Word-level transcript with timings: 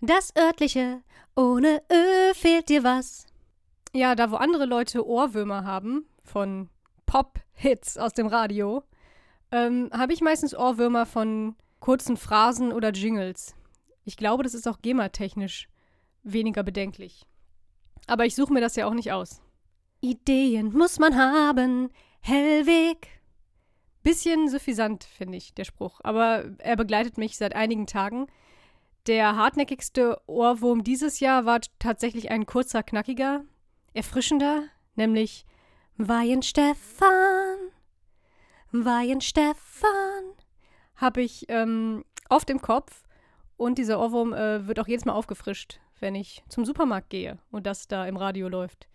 Das 0.00 0.32
örtliche, 0.36 1.02
ohne 1.34 1.82
Ö 1.90 2.32
fehlt 2.34 2.68
dir 2.68 2.84
was. 2.84 3.26
Ja, 3.92 4.14
da 4.14 4.30
wo 4.30 4.36
andere 4.36 4.64
Leute 4.64 5.04
Ohrwürmer 5.04 5.64
haben 5.64 6.06
von 6.22 6.68
Pop-Hits 7.06 7.98
aus 7.98 8.12
dem 8.12 8.28
Radio, 8.28 8.84
ähm, 9.50 9.90
habe 9.92 10.12
ich 10.12 10.20
meistens 10.20 10.54
Ohrwürmer 10.54 11.04
von 11.04 11.56
kurzen 11.80 12.16
Phrasen 12.16 12.72
oder 12.72 12.90
Jingles. 12.90 13.56
Ich 14.04 14.16
glaube, 14.16 14.44
das 14.44 14.54
ist 14.54 14.68
auch 14.68 14.82
GEMA-technisch 14.82 15.68
weniger 16.22 16.62
bedenklich. 16.62 17.26
Aber 18.06 18.24
ich 18.24 18.36
suche 18.36 18.52
mir 18.52 18.60
das 18.60 18.76
ja 18.76 18.86
auch 18.86 18.94
nicht 18.94 19.10
aus. 19.10 19.40
Ideen 20.00 20.72
muss 20.72 21.00
man 21.00 21.16
haben, 21.16 21.90
Hellweg. 22.20 23.08
Bisschen 24.04 24.48
suffisant, 24.48 25.02
finde 25.04 25.38
ich, 25.38 25.54
der 25.54 25.64
Spruch. 25.64 26.00
Aber 26.04 26.44
er 26.58 26.76
begleitet 26.76 27.18
mich 27.18 27.36
seit 27.36 27.56
einigen 27.56 27.86
Tagen. 27.86 28.28
Der 29.06 29.36
hartnäckigste 29.36 30.20
Ohrwurm 30.26 30.84
dieses 30.84 31.20
Jahr 31.20 31.46
war 31.46 31.60
tatsächlich 31.78 32.30
ein 32.30 32.46
kurzer, 32.46 32.82
knackiger, 32.82 33.44
erfrischender, 33.94 34.64
nämlich 34.96 35.46
Weihenstefan. 35.96 37.56
Weihenstefan. 38.70 40.24
Habe 40.96 41.22
ich 41.22 41.46
ähm, 41.48 42.04
oft 42.28 42.50
im 42.50 42.60
Kopf. 42.60 43.04
Und 43.56 43.78
dieser 43.78 43.98
Ohrwurm 43.98 44.32
äh, 44.32 44.66
wird 44.68 44.78
auch 44.78 44.86
jedes 44.86 45.04
Mal 45.04 45.14
aufgefrischt, 45.14 45.80
wenn 45.98 46.14
ich 46.14 46.44
zum 46.48 46.64
Supermarkt 46.64 47.10
gehe 47.10 47.38
und 47.50 47.66
das 47.66 47.88
da 47.88 48.06
im 48.06 48.16
Radio 48.16 48.48
läuft. 48.48 48.86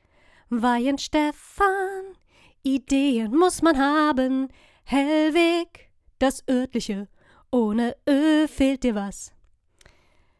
Weihenstefan. 0.49 2.16
Ideen 2.63 3.35
muss 3.35 3.62
man 3.62 3.77
haben. 3.77 4.48
Hellweg, 4.85 5.90
das 6.20 6.48
örtliche. 6.49 7.10
Ohne 7.52 7.96
Ö 8.08 8.48
fehlt 8.48 8.84
dir 8.84 8.96
was. 8.96 9.34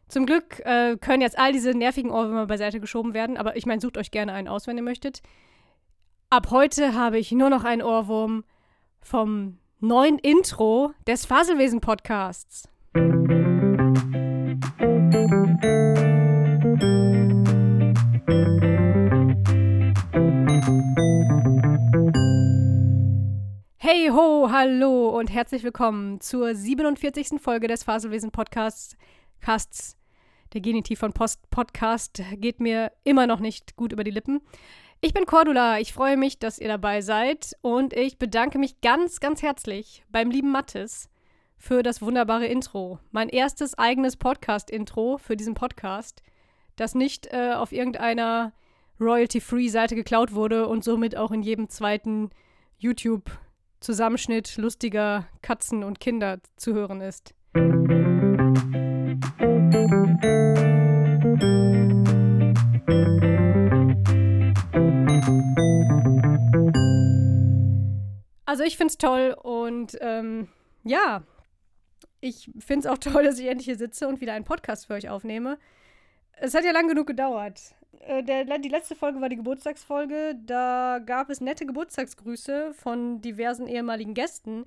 Zum 0.08 0.26
Glück 0.26 0.60
äh, 0.60 0.96
können 1.00 1.22
jetzt 1.22 1.38
all 1.38 1.52
diese 1.52 1.70
nervigen 1.70 2.10
Ohrwürmer 2.10 2.46
beiseite 2.46 2.80
geschoben 2.80 3.14
werden, 3.14 3.36
aber 3.36 3.56
ich 3.56 3.66
meine, 3.66 3.80
sucht 3.80 3.96
euch 3.96 4.10
gerne 4.10 4.32
einen 4.32 4.48
aus, 4.48 4.66
wenn 4.66 4.76
ihr 4.76 4.82
möchtet. 4.82 5.22
Ab 6.30 6.48
heute 6.50 6.94
habe 6.94 7.18
ich 7.18 7.32
nur 7.32 7.50
noch 7.50 7.64
einen 7.64 7.82
Ohrwurm 7.82 8.44
vom 9.00 9.58
neuen 9.80 10.18
Intro 10.18 10.92
des 11.06 11.26
Faselwesen-Podcasts. 11.26 12.68
Hey 23.78 24.08
ho, 24.08 24.48
hallo 24.50 25.10
und 25.10 25.30
herzlich 25.30 25.62
willkommen 25.62 26.20
zur 26.20 26.54
47. 26.54 27.40
Folge 27.40 27.68
des 27.68 27.84
Faselwesen 27.84 28.30
Podcasts. 28.30 28.96
Casts. 29.44 29.98
Der 30.54 30.62
Genitiv 30.62 31.00
von 31.00 31.12
Post 31.12 31.50
Podcast 31.50 32.22
geht 32.36 32.60
mir 32.60 32.92
immer 33.04 33.26
noch 33.26 33.40
nicht 33.40 33.76
gut 33.76 33.92
über 33.92 34.02
die 34.02 34.10
Lippen. 34.10 34.40
Ich 35.02 35.12
bin 35.12 35.26
Cordula, 35.26 35.78
ich 35.80 35.92
freue 35.92 36.16
mich, 36.16 36.38
dass 36.38 36.58
ihr 36.58 36.68
dabei 36.68 37.02
seid 37.02 37.54
und 37.60 37.92
ich 37.92 38.18
bedanke 38.18 38.58
mich 38.58 38.80
ganz, 38.80 39.20
ganz 39.20 39.42
herzlich 39.42 40.02
beim 40.08 40.30
lieben 40.30 40.50
Mattes 40.50 41.10
für 41.58 41.82
das 41.82 42.00
wunderbare 42.00 42.46
Intro. 42.46 43.00
Mein 43.10 43.28
erstes 43.28 43.76
eigenes 43.76 44.16
Podcast-Intro 44.16 45.18
für 45.18 45.36
diesen 45.36 45.52
Podcast, 45.52 46.22
das 46.76 46.94
nicht 46.94 47.26
äh, 47.30 47.52
auf 47.52 47.72
irgendeiner 47.72 48.54
Royalty-Free-Seite 48.98 49.94
geklaut 49.94 50.32
wurde 50.32 50.68
und 50.68 50.84
somit 50.84 51.18
auch 51.18 51.32
in 51.32 51.42
jedem 51.42 51.68
zweiten 51.68 52.30
YouTube 52.78 53.30
Zusammenschnitt 53.80 54.56
lustiger 54.56 55.26
Katzen 55.42 55.84
und 55.84 56.00
Kinder 56.00 56.38
zu 56.56 56.72
hören 56.72 57.02
ist. 57.02 57.34
Also 68.54 68.62
ich 68.62 68.76
finde 68.76 68.92
es 68.92 68.98
toll 68.98 69.36
und 69.42 69.98
ähm, 70.00 70.46
ja, 70.84 71.24
ich 72.20 72.52
finde 72.60 72.86
es 72.86 72.94
auch 72.94 72.98
toll, 73.12 73.24
dass 73.24 73.40
ich 73.40 73.48
endlich 73.48 73.64
hier 73.64 73.76
sitze 73.76 74.06
und 74.06 74.20
wieder 74.20 74.32
einen 74.32 74.44
Podcast 74.44 74.86
für 74.86 74.94
euch 74.94 75.08
aufnehme. 75.08 75.58
Es 76.36 76.54
hat 76.54 76.64
ja 76.64 76.70
lang 76.70 76.86
genug 76.86 77.08
gedauert. 77.08 77.74
Äh, 78.06 78.22
der, 78.22 78.44
die 78.60 78.68
letzte 78.68 78.94
Folge 78.94 79.20
war 79.20 79.28
die 79.28 79.34
Geburtstagsfolge. 79.34 80.36
Da 80.46 81.00
gab 81.04 81.30
es 81.30 81.40
nette 81.40 81.66
Geburtstagsgrüße 81.66 82.74
von 82.74 83.20
diversen 83.20 83.66
ehemaligen 83.66 84.14
Gästen. 84.14 84.66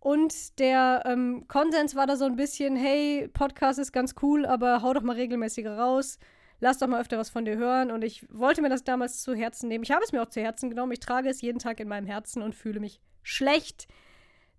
Und 0.00 0.58
der 0.58 1.04
ähm, 1.06 1.44
Konsens 1.46 1.94
war 1.94 2.08
da 2.08 2.16
so 2.16 2.24
ein 2.24 2.34
bisschen, 2.34 2.74
hey, 2.74 3.28
Podcast 3.32 3.78
ist 3.78 3.92
ganz 3.92 4.16
cool, 4.22 4.44
aber 4.44 4.82
hau 4.82 4.92
doch 4.92 5.02
mal 5.02 5.14
regelmäßiger 5.14 5.78
raus. 5.78 6.18
Lass 6.64 6.78
doch 6.78 6.86
mal 6.86 7.02
öfter 7.02 7.18
was 7.18 7.28
von 7.28 7.44
dir 7.44 7.58
hören. 7.58 7.90
Und 7.90 8.02
ich 8.02 8.26
wollte 8.30 8.62
mir 8.62 8.70
das 8.70 8.84
damals 8.84 9.22
zu 9.22 9.34
Herzen 9.34 9.68
nehmen. 9.68 9.84
Ich 9.84 9.90
habe 9.90 10.02
es 10.02 10.12
mir 10.12 10.22
auch 10.22 10.30
zu 10.30 10.40
Herzen 10.40 10.70
genommen. 10.70 10.92
Ich 10.92 11.00
trage 11.00 11.28
es 11.28 11.42
jeden 11.42 11.58
Tag 11.58 11.78
in 11.78 11.88
meinem 11.88 12.06
Herzen 12.06 12.40
und 12.40 12.54
fühle 12.54 12.80
mich 12.80 13.02
schlecht. 13.22 13.86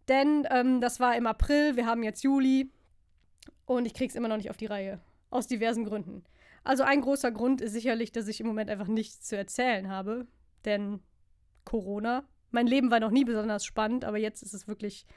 Denn 0.08 0.48
ähm, 0.52 0.82
das 0.82 1.00
war 1.00 1.18
im 1.18 1.26
April, 1.26 1.78
wir 1.78 1.88
haben 1.88 2.04
jetzt 2.04 2.24
Juli. 2.24 2.70
Und 3.66 3.88
ich 3.88 3.96
kriege 3.96 4.12
es 4.12 4.16
immer 4.16 4.28
noch 4.28 4.38
nicht 4.38 4.52
auf 4.52 4.58
die 4.58 4.68
Reihe. 4.68 5.00
Aus 5.32 5.48
diversen 5.48 5.84
Gründen. 5.84 6.24
Also 6.64 6.84
ein 6.84 7.02
großer 7.02 7.32
Grund 7.32 7.60
ist 7.60 7.72
sicherlich, 7.72 8.12
dass 8.12 8.28
ich 8.28 8.40
im 8.40 8.46
Moment 8.46 8.70
einfach 8.70 8.86
nichts 8.86 9.22
zu 9.22 9.36
erzählen 9.36 9.90
habe. 9.90 10.28
Denn 10.64 11.00
Corona. 11.64 12.24
Mein 12.52 12.68
Leben 12.68 12.92
war 12.92 13.00
noch 13.00 13.10
nie 13.10 13.26
besonders 13.26 13.66
spannend, 13.66 14.06
aber 14.06 14.20
jetzt 14.20 14.44
ist 14.44 14.54
es 14.54 14.68
wirklich 14.68 15.08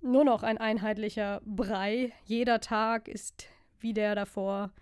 nur 0.00 0.24
noch 0.24 0.42
ein 0.42 0.56
einheitlicher 0.56 1.42
Brei. 1.44 2.14
Jeder 2.24 2.60
Tag 2.60 3.08
ist 3.08 3.44
wie 3.78 3.92
der 3.92 4.14
davor. 4.14 4.72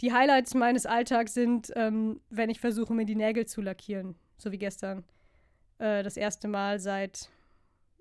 Die 0.00 0.12
Highlights 0.12 0.54
meines 0.54 0.84
Alltags 0.84 1.34
sind, 1.34 1.72
ähm, 1.74 2.20
wenn 2.28 2.50
ich 2.50 2.60
versuche, 2.60 2.92
mir 2.92 3.06
die 3.06 3.14
Nägel 3.14 3.46
zu 3.46 3.62
lackieren. 3.62 4.14
So 4.36 4.52
wie 4.52 4.58
gestern. 4.58 5.04
Äh, 5.78 6.02
das 6.02 6.16
erste 6.16 6.48
Mal 6.48 6.78
seit, 6.78 7.30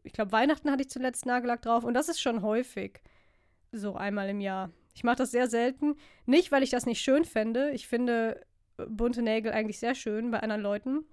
ich 0.03 0.13
glaube, 0.13 0.31
Weihnachten 0.31 0.69
hatte 0.69 0.83
ich 0.83 0.89
zuletzt 0.89 1.25
Nagellack 1.25 1.61
drauf. 1.61 1.83
Und 1.83 1.93
das 1.93 2.09
ist 2.09 2.19
schon 2.19 2.41
häufig. 2.41 3.01
So 3.71 3.95
einmal 3.95 4.29
im 4.29 4.41
Jahr. 4.41 4.71
Ich 4.93 5.03
mache 5.03 5.17
das 5.17 5.31
sehr 5.31 5.47
selten. 5.47 5.95
Nicht, 6.25 6.51
weil 6.51 6.63
ich 6.63 6.69
das 6.69 6.85
nicht 6.85 7.01
schön 7.01 7.25
fände. 7.25 7.71
Ich 7.71 7.87
finde 7.87 8.45
äh, 8.77 8.85
bunte 8.87 9.21
Nägel 9.21 9.53
eigentlich 9.53 9.79
sehr 9.79 9.95
schön 9.95 10.31
bei 10.31 10.41
anderen 10.41 10.61
Leuten. 10.61 11.05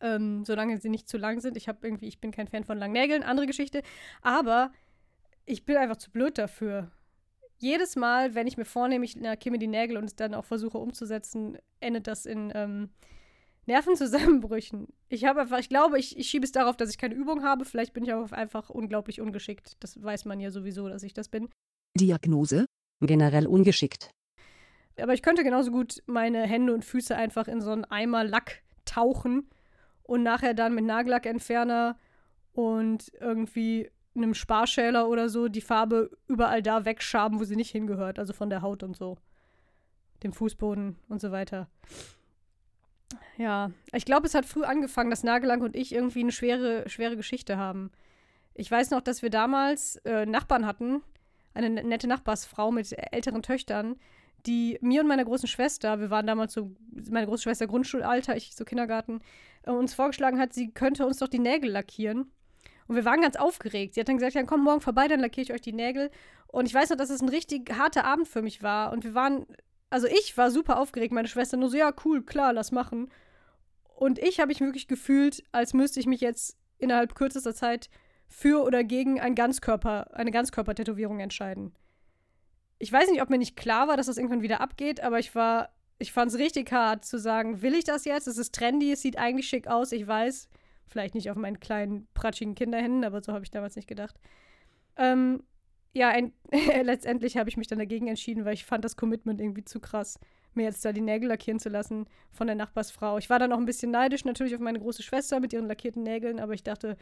Ähm, 0.00 0.44
solange 0.44 0.78
sie 0.78 0.88
nicht 0.88 1.08
zu 1.08 1.18
lang 1.18 1.40
sind. 1.40 1.56
Ich 1.56 1.68
habe 1.68 1.86
irgendwie, 1.86 2.08
ich 2.08 2.20
bin 2.20 2.32
kein 2.32 2.48
Fan 2.48 2.64
von 2.64 2.78
langen 2.78 2.94
Nägeln, 2.94 3.22
andere 3.22 3.46
Geschichte. 3.46 3.82
Aber 4.22 4.72
ich 5.44 5.64
bin 5.64 5.76
einfach 5.76 5.96
zu 5.96 6.10
blöd 6.10 6.38
dafür. 6.38 6.90
Jedes 7.62 7.94
Mal, 7.94 8.34
wenn 8.34 8.48
ich 8.48 8.56
mir 8.56 8.64
vornehme, 8.64 9.04
ich 9.04 9.14
lackiere 9.14 9.52
mir 9.52 9.58
die 9.58 9.68
Nägel 9.68 9.96
und 9.96 10.04
es 10.04 10.16
dann 10.16 10.34
auch 10.34 10.44
versuche 10.44 10.78
umzusetzen, 10.78 11.56
endet 11.78 12.08
das 12.08 12.26
in 12.26 12.50
ähm, 12.56 12.90
Nervenzusammenbrüchen. 13.66 14.88
Ich 15.08 15.26
habe 15.26 15.42
einfach, 15.42 15.60
ich 15.60 15.68
glaube, 15.68 15.96
ich, 15.96 16.18
ich 16.18 16.28
schiebe 16.28 16.44
es 16.44 16.50
darauf, 16.50 16.76
dass 16.76 16.90
ich 16.90 16.98
keine 16.98 17.14
Übung 17.14 17.44
habe. 17.44 17.64
Vielleicht 17.64 17.92
bin 17.92 18.02
ich 18.02 18.12
aber 18.12 18.36
einfach 18.36 18.68
unglaublich 18.68 19.20
ungeschickt. 19.20 19.76
Das 19.78 20.02
weiß 20.02 20.24
man 20.24 20.40
ja 20.40 20.50
sowieso, 20.50 20.88
dass 20.88 21.04
ich 21.04 21.14
das 21.14 21.28
bin. 21.28 21.50
Diagnose 21.96 22.66
generell 23.00 23.46
ungeschickt. 23.46 24.10
Aber 25.00 25.14
ich 25.14 25.22
könnte 25.22 25.44
genauso 25.44 25.70
gut 25.70 26.02
meine 26.06 26.42
Hände 26.42 26.74
und 26.74 26.84
Füße 26.84 27.14
einfach 27.14 27.46
in 27.46 27.60
so 27.60 27.70
einen 27.70 27.84
Eimer 27.84 28.24
Lack 28.24 28.64
tauchen 28.84 29.48
und 30.02 30.24
nachher 30.24 30.54
dann 30.54 30.74
mit 30.74 30.84
Nagellackentferner 30.84 31.96
und 32.54 33.12
irgendwie 33.20 33.88
einem 34.14 34.34
Sparschäler 34.34 35.08
oder 35.08 35.28
so 35.28 35.48
die 35.48 35.60
Farbe 35.60 36.10
überall 36.28 36.62
da 36.62 36.84
wegschaben, 36.84 37.40
wo 37.40 37.44
sie 37.44 37.56
nicht 37.56 37.70
hingehört, 37.70 38.18
also 38.18 38.32
von 38.32 38.50
der 38.50 38.62
Haut 38.62 38.82
und 38.82 38.96
so. 38.96 39.16
Dem 40.22 40.32
Fußboden 40.32 40.96
und 41.08 41.20
so 41.20 41.32
weiter. 41.32 41.68
Ja, 43.36 43.70
ich 43.92 44.04
glaube, 44.04 44.26
es 44.26 44.34
hat 44.34 44.46
früh 44.46 44.64
angefangen, 44.64 45.10
dass 45.10 45.24
Nagellack 45.24 45.60
und 45.60 45.74
ich 45.74 45.94
irgendwie 45.94 46.20
eine 46.20 46.32
schwere, 46.32 46.88
schwere 46.88 47.16
Geschichte 47.16 47.56
haben. 47.56 47.90
Ich 48.54 48.70
weiß 48.70 48.90
noch, 48.90 49.00
dass 49.00 49.22
wir 49.22 49.30
damals 49.30 49.96
äh, 50.04 50.26
Nachbarn 50.26 50.66
hatten, 50.66 51.02
eine 51.54 51.70
nette 51.70 52.06
Nachbarsfrau 52.06 52.70
mit 52.70 52.94
älteren 53.12 53.42
Töchtern, 53.42 53.96
die 54.46 54.78
mir 54.80 55.02
und 55.02 55.08
meiner 55.08 55.24
großen 55.24 55.48
Schwester, 55.48 56.00
wir 56.00 56.10
waren 56.10 56.26
damals 56.26 56.52
so, 56.52 56.74
meine 57.10 57.26
große 57.26 57.44
Schwester 57.44 57.66
Grundschulalter, 57.66 58.36
ich 58.36 58.54
so 58.54 58.64
Kindergarten, 58.64 59.20
äh, 59.62 59.70
uns 59.70 59.94
vorgeschlagen 59.94 60.38
hat, 60.38 60.52
sie 60.52 60.70
könnte 60.70 61.06
uns 61.06 61.18
doch 61.18 61.28
die 61.28 61.38
Nägel 61.38 61.70
lackieren. 61.70 62.30
Und 62.86 62.96
wir 62.96 63.04
waren 63.04 63.20
ganz 63.20 63.36
aufgeregt. 63.36 63.94
Sie 63.94 64.00
hat 64.00 64.08
dann 64.08 64.16
gesagt, 64.16 64.34
ja, 64.34 64.42
komm 64.42 64.64
morgen 64.64 64.80
vorbei, 64.80 65.08
dann 65.08 65.20
lackiere 65.20 65.44
ich 65.44 65.52
euch 65.52 65.60
die 65.60 65.72
Nägel. 65.72 66.10
Und 66.48 66.66
ich 66.66 66.74
weiß 66.74 66.90
noch, 66.90 66.96
dass 66.96 67.10
es 67.10 67.22
ein 67.22 67.28
richtig 67.28 67.76
harter 67.76 68.04
Abend 68.04 68.28
für 68.28 68.42
mich 68.42 68.62
war. 68.62 68.92
Und 68.92 69.04
wir 69.04 69.14
waren, 69.14 69.46
also 69.90 70.06
ich 70.06 70.36
war 70.36 70.50
super 70.50 70.78
aufgeregt, 70.78 71.12
meine 71.12 71.28
Schwester 71.28 71.56
nur 71.56 71.70
so, 71.70 71.76
ja, 71.76 71.92
cool, 72.04 72.22
klar, 72.22 72.52
lass 72.52 72.72
machen. 72.72 73.10
Und 73.94 74.18
ich 74.18 74.40
habe 74.40 74.48
mich 74.48 74.60
wirklich 74.60 74.88
gefühlt, 74.88 75.44
als 75.52 75.74
müsste 75.74 76.00
ich 76.00 76.06
mich 76.06 76.20
jetzt 76.20 76.56
innerhalb 76.78 77.14
kürzester 77.14 77.54
Zeit 77.54 77.88
für 78.28 78.64
oder 78.64 78.82
gegen 78.82 79.20
ein 79.20 79.34
Ganzkörper, 79.34 80.14
eine 80.14 80.30
Ganzkörpertätowierung 80.30 81.20
entscheiden. 81.20 81.74
Ich 82.78 82.92
weiß 82.92 83.10
nicht, 83.10 83.22
ob 83.22 83.30
mir 83.30 83.38
nicht 83.38 83.56
klar 83.56 83.86
war, 83.86 83.96
dass 83.96 84.06
das 84.06 84.16
irgendwann 84.16 84.42
wieder 84.42 84.60
abgeht, 84.60 85.00
aber 85.00 85.20
ich 85.20 85.34
war, 85.34 85.68
ich 85.98 86.12
fand 86.12 86.32
es 86.32 86.38
richtig 86.38 86.72
hart 86.72 87.04
zu 87.04 87.18
sagen, 87.18 87.62
will 87.62 87.74
ich 87.74 87.84
das 87.84 88.04
jetzt? 88.04 88.26
Es 88.26 88.38
ist 88.38 88.54
trendy, 88.54 88.90
es 88.90 89.02
sieht 89.02 89.18
eigentlich 89.18 89.48
schick 89.48 89.68
aus, 89.68 89.92
ich 89.92 90.06
weiß. 90.06 90.48
Vielleicht 90.86 91.14
nicht 91.14 91.30
auf 91.30 91.36
meinen 91.36 91.60
kleinen, 91.60 92.06
pratschigen 92.14 92.54
Kinderhänden, 92.54 93.04
aber 93.04 93.22
so 93.22 93.32
habe 93.32 93.44
ich 93.44 93.50
damals 93.50 93.76
nicht 93.76 93.88
gedacht. 93.88 94.18
Ähm, 94.96 95.42
ja, 95.94 96.08
ein, 96.08 96.32
letztendlich 96.82 97.36
habe 97.36 97.48
ich 97.48 97.56
mich 97.56 97.66
dann 97.66 97.78
dagegen 97.78 98.08
entschieden, 98.08 98.44
weil 98.44 98.54
ich 98.54 98.64
fand 98.64 98.84
das 98.84 98.96
Commitment 98.96 99.40
irgendwie 99.40 99.64
zu 99.64 99.80
krass, 99.80 100.18
mir 100.54 100.64
jetzt 100.64 100.84
da 100.84 100.92
die 100.92 101.00
Nägel 101.00 101.28
lackieren 101.28 101.60
zu 101.60 101.68
lassen 101.68 102.06
von 102.30 102.46
der 102.46 102.56
Nachbarsfrau. 102.56 103.18
Ich 103.18 103.30
war 103.30 103.38
dann 103.38 103.52
auch 103.52 103.58
ein 103.58 103.66
bisschen 103.66 103.90
neidisch 103.90 104.24
natürlich 104.24 104.54
auf 104.54 104.60
meine 104.60 104.80
große 104.80 105.02
Schwester 105.02 105.40
mit 105.40 105.52
ihren 105.52 105.66
lackierten 105.66 106.02
Nägeln, 106.02 106.40
aber 106.40 106.52
ich 106.52 106.62
dachte, 106.62 106.96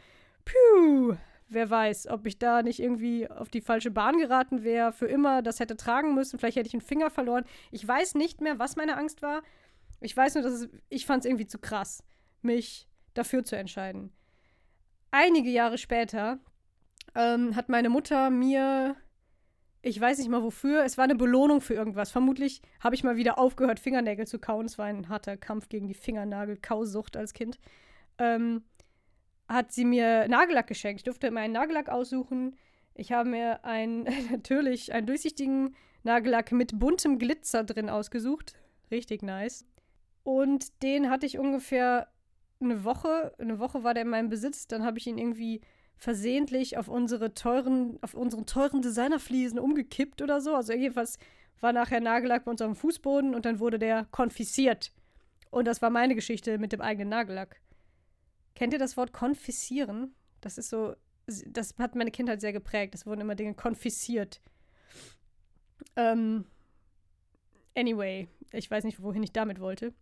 puh, 0.45 1.15
wer 1.49 1.69
weiß, 1.69 2.07
ob 2.07 2.25
ich 2.25 2.39
da 2.39 2.63
nicht 2.63 2.79
irgendwie 2.79 3.29
auf 3.29 3.49
die 3.49 3.61
falsche 3.61 3.91
Bahn 3.91 4.17
geraten 4.17 4.63
wäre, 4.63 4.93
für 4.93 5.07
immer 5.07 5.41
das 5.41 5.59
hätte 5.59 5.75
tragen 5.75 6.15
müssen, 6.15 6.39
vielleicht 6.39 6.57
hätte 6.57 6.67
ich 6.67 6.73
einen 6.73 6.81
Finger 6.81 7.09
verloren. 7.09 7.43
Ich 7.71 7.85
weiß 7.85 8.15
nicht 8.15 8.41
mehr, 8.41 8.57
was 8.57 8.77
meine 8.77 8.97
Angst 8.97 9.21
war. 9.21 9.41
Ich 9.99 10.15
weiß 10.15 10.35
nur, 10.35 10.43
dass 10.43 10.53
es, 10.53 10.69
ich 10.89 11.05
fand 11.05 11.23
es 11.23 11.29
irgendwie 11.29 11.47
zu 11.47 11.59
krass, 11.59 12.03
mich 12.41 12.87
dafür 13.13 13.43
zu 13.43 13.55
entscheiden. 13.55 14.11
Einige 15.11 15.49
Jahre 15.49 15.77
später 15.77 16.39
ähm, 17.15 17.55
hat 17.55 17.69
meine 17.69 17.89
Mutter 17.89 18.29
mir, 18.29 18.95
ich 19.81 19.99
weiß 19.99 20.19
nicht 20.19 20.29
mal 20.29 20.43
wofür, 20.43 20.83
es 20.83 20.97
war 20.97 21.03
eine 21.03 21.15
Belohnung 21.15 21.61
für 21.61 21.73
irgendwas. 21.73 22.11
Vermutlich 22.11 22.61
habe 22.79 22.95
ich 22.95 23.03
mal 23.03 23.17
wieder 23.17 23.37
aufgehört, 23.37 23.79
Fingernägel 23.79 24.27
zu 24.27 24.39
kauen. 24.39 24.65
Es 24.65 24.77
war 24.77 24.85
ein 24.85 25.09
harter 25.09 25.37
Kampf 25.37 25.69
gegen 25.69 25.87
die 25.87 25.93
Fingernagel-Kausucht 25.93 27.17
als 27.17 27.33
Kind. 27.33 27.59
Ähm, 28.17 28.63
hat 29.47 29.71
sie 29.73 29.85
mir 29.85 30.27
Nagellack 30.27 30.67
geschenkt. 30.67 31.01
Ich 31.01 31.03
durfte 31.03 31.27
immer 31.27 31.41
einen 31.41 31.53
Nagellack 31.53 31.89
aussuchen. 31.89 32.55
Ich 32.93 33.11
habe 33.11 33.29
mir 33.29 33.65
ein, 33.65 34.03
natürlich 34.31 34.93
einen 34.93 35.07
durchsichtigen 35.07 35.75
Nagellack 36.03 36.51
mit 36.51 36.79
buntem 36.79 37.19
Glitzer 37.19 37.63
drin 37.63 37.89
ausgesucht. 37.89 38.55
Richtig 38.89 39.23
nice. 39.23 39.65
Und 40.23 40.83
den 40.83 41.09
hatte 41.09 41.25
ich 41.25 41.37
ungefähr 41.39 42.07
eine 42.61 42.83
Woche. 42.83 43.33
Eine 43.37 43.59
Woche 43.59 43.83
war 43.83 43.93
der 43.93 44.03
in 44.03 44.09
meinem 44.09 44.29
Besitz. 44.29 44.67
Dann 44.67 44.83
habe 44.83 44.97
ich 44.97 45.07
ihn 45.07 45.17
irgendwie 45.17 45.61
versehentlich 45.97 46.77
auf 46.77 46.87
unsere 46.87 47.33
teuren, 47.33 47.99
auf 48.01 48.13
unseren 48.15 48.45
teuren 48.45 48.81
Designerfliesen 48.81 49.59
umgekippt 49.59 50.21
oder 50.21 50.41
so. 50.41 50.55
Also 50.55 50.73
jedenfalls 50.73 51.19
war 51.59 51.73
nachher 51.73 52.01
Nagellack 52.01 52.45
bei 52.45 52.51
uns 52.51 52.61
auf 52.61 52.67
dem 52.67 52.75
Fußboden 52.75 53.35
und 53.35 53.45
dann 53.45 53.59
wurde 53.59 53.77
der 53.77 54.05
konfisziert. 54.05 54.91
Und 55.51 55.65
das 55.67 55.81
war 55.81 55.89
meine 55.89 56.15
Geschichte 56.15 56.57
mit 56.57 56.71
dem 56.71 56.81
eigenen 56.81 57.09
Nagellack. 57.09 57.61
Kennt 58.55 58.73
ihr 58.73 58.79
das 58.79 58.97
Wort 58.97 59.13
konfiszieren? 59.13 60.15
Das 60.39 60.57
ist 60.57 60.69
so, 60.69 60.95
das 61.27 61.75
hat 61.77 61.95
meine 61.95 62.11
Kindheit 62.11 62.41
sehr 62.41 62.53
geprägt. 62.53 62.95
Es 62.95 63.05
wurden 63.05 63.21
immer 63.21 63.35
Dinge 63.35 63.53
konfisziert. 63.53 64.41
Ähm, 65.95 66.45
anyway, 67.75 68.27
ich 68.51 68.69
weiß 68.69 68.83
nicht, 68.83 69.01
wohin 69.01 69.23
ich 69.23 69.33
damit 69.33 69.59
wollte. 69.59 69.93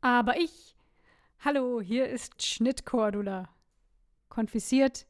Aber 0.00 0.38
ich. 0.38 0.76
Hallo, 1.40 1.80
hier 1.80 2.08
ist 2.08 2.44
Schnittkordula. 2.44 3.48
Konfisziert 4.28 5.06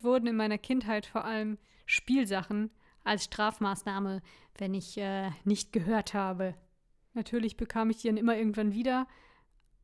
wurden 0.00 0.26
in 0.26 0.36
meiner 0.36 0.58
Kindheit 0.58 1.06
vor 1.06 1.24
allem 1.24 1.58
Spielsachen 1.86 2.70
als 3.04 3.24
Strafmaßnahme, 3.24 4.22
wenn 4.58 4.74
ich 4.74 4.96
äh, 4.98 5.30
nicht 5.44 5.72
gehört 5.72 6.14
habe. 6.14 6.54
Natürlich 7.14 7.56
bekam 7.56 7.90
ich 7.90 7.98
die 7.98 8.08
dann 8.08 8.16
immer 8.16 8.36
irgendwann 8.36 8.72
wieder, 8.72 9.06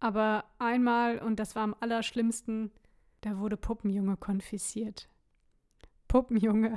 aber 0.00 0.44
einmal, 0.58 1.18
und 1.18 1.38
das 1.38 1.54
war 1.56 1.64
am 1.64 1.76
allerschlimmsten, 1.78 2.70
da 3.20 3.38
wurde 3.38 3.56
Puppenjunge 3.56 4.16
konfisziert. 4.16 5.08
Puppenjunge 6.06 6.76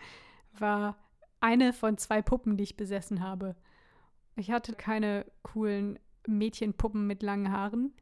war 0.58 0.96
eine 1.40 1.72
von 1.72 1.96
zwei 1.96 2.22
Puppen, 2.22 2.56
die 2.56 2.64
ich 2.64 2.76
besessen 2.76 3.22
habe. 3.22 3.56
Ich 4.34 4.50
hatte 4.50 4.74
keine 4.74 5.24
coolen 5.42 5.98
Mädchenpuppen 6.26 7.06
mit 7.06 7.22
langen 7.22 7.52
Haaren, 7.52 7.94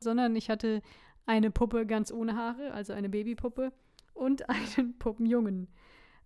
sondern 0.00 0.36
ich 0.36 0.50
hatte 0.50 0.82
eine 1.26 1.50
Puppe 1.50 1.86
ganz 1.86 2.12
ohne 2.12 2.36
Haare, 2.36 2.72
also 2.72 2.92
eine 2.92 3.08
Babypuppe, 3.08 3.72
und 4.14 4.48
einen 4.78 4.98
Puppenjungen. 4.98 5.68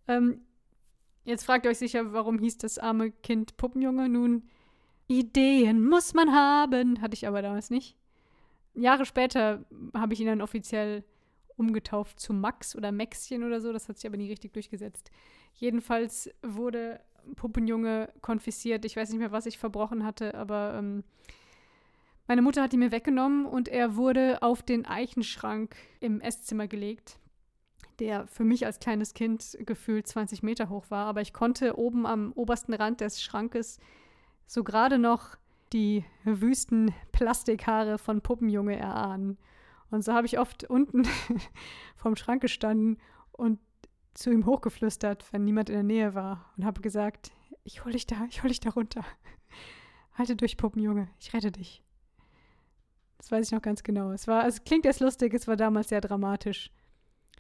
Ähm, 0.09 0.43
jetzt 1.25 1.45
fragt 1.45 1.67
ihr 1.67 1.71
euch 1.71 1.79
sicher, 1.79 2.13
warum 2.13 2.39
hieß 2.39 2.59
das 2.59 2.79
arme 2.79 3.11
Kind 3.11 3.57
Puppenjunge? 3.57 4.09
Nun, 4.09 4.49
Ideen 5.09 5.87
muss 5.89 6.15
man 6.15 6.33
haben, 6.33 7.01
hatte 7.01 7.15
ich 7.15 7.27
aber 7.27 7.43
damals 7.43 7.71
nicht. 7.71 7.97
Jahre 8.75 9.07
später 9.07 9.65
habe 9.95 10.13
ich 10.13 10.21
ihn 10.21 10.27
dann 10.27 10.43
offiziell 10.43 11.05
umgetauft 11.57 12.21
zu 12.21 12.35
Max 12.35 12.77
oder 12.77 12.93
Maxchen 12.93 13.43
oder 13.43 13.61
so, 13.61 13.73
das 13.73 13.89
hat 13.89 13.97
sich 13.97 14.07
aber 14.07 14.19
nie 14.19 14.29
richtig 14.29 14.53
durchgesetzt. 14.53 15.11
Jedenfalls 15.55 16.31
wurde 16.43 17.01
Puppenjunge 17.35 18.13
konfisziert. 18.21 18.85
Ich 18.85 18.97
weiß 18.97 19.11
nicht 19.11 19.19
mehr, 19.19 19.33
was 19.33 19.47
ich 19.47 19.59
verbrochen 19.59 20.05
hatte, 20.05 20.35
aber 20.35 20.75
ähm, 20.79 21.05
meine 22.29 22.43
Mutter 22.43 22.63
hat 22.63 22.73
ihn 22.73 22.81
mir 22.81 22.91
weggenommen 22.91 23.47
und 23.47 23.69
er 23.69 23.97
wurde 23.97 24.43
auf 24.43 24.63
den 24.63 24.85
Eichenschrank 24.85 25.77
im 26.01 26.21
Esszimmer 26.21 26.67
gelegt, 26.67 27.19
der 28.01 28.27
für 28.27 28.45
mich 28.45 28.67
als 28.67 28.81
kleines 28.81 29.15
Kind 29.15 29.57
gefühlt 29.61 30.07
20 30.07 30.43
Meter 30.43 30.69
hoch 30.69 30.87
war. 30.91 31.07
Aber 31.07 31.21
ich 31.21 31.33
konnte 31.33 31.79
oben 31.79 32.05
am 32.05 32.33
obersten 32.33 32.75
Rand 32.75 33.01
des 33.01 33.23
Schrankes 33.23 33.79
so 34.47 34.65
gerade 34.65 34.99
noch 34.99 35.37
die 35.73 36.05
wüsten 36.25 36.95
Plastikhaare 37.13 37.99
von 37.99 38.21
Puppenjunge 38.21 38.77
erahnen. 38.77 39.39
Und 39.91 40.05
so 40.05 40.13
habe 40.13 40.27
ich 40.27 40.39
oft 40.39 40.65
unten 40.65 41.05
vom 41.97 42.17
Schrank 42.17 42.43
gestanden 42.43 42.99
und 43.33 43.61
zu 44.17 44.31
ihm 44.31 44.47
hochgeflüstert, 44.47 45.33
wenn 45.33 45.45
niemand 45.45 45.69
in 45.69 45.75
der 45.75 45.85
Nähe 45.85 46.15
war 46.15 46.53
und 46.57 46.65
habe 46.65 46.81
gesagt, 46.81 47.31
ich 47.65 47.85
hole 47.85 47.93
dich 47.93 48.07
da, 48.07 48.27
ich 48.29 48.43
hole 48.43 48.49
dich 48.49 48.61
da 48.61 48.71
runter. 48.71 49.05
Halte 50.15 50.37
durch, 50.37 50.57
Puppenjunge, 50.57 51.09
ich 51.21 51.33
rette 51.35 51.53
dich. 51.53 51.83
Das 53.19 53.31
weiß 53.31 53.47
ich 53.47 53.53
noch 53.53 53.63
ganz 53.63 53.83
genau. 53.83 54.13
Es 54.13 54.27
war, 54.27 54.47
es 54.47 54.65
klingt 54.65 54.87
erst 54.87 55.01
lustig, 55.01 55.35
es 55.35 55.47
war 55.47 55.57
damals 55.57 55.89
sehr 55.89 56.01
dramatisch. 56.01 56.71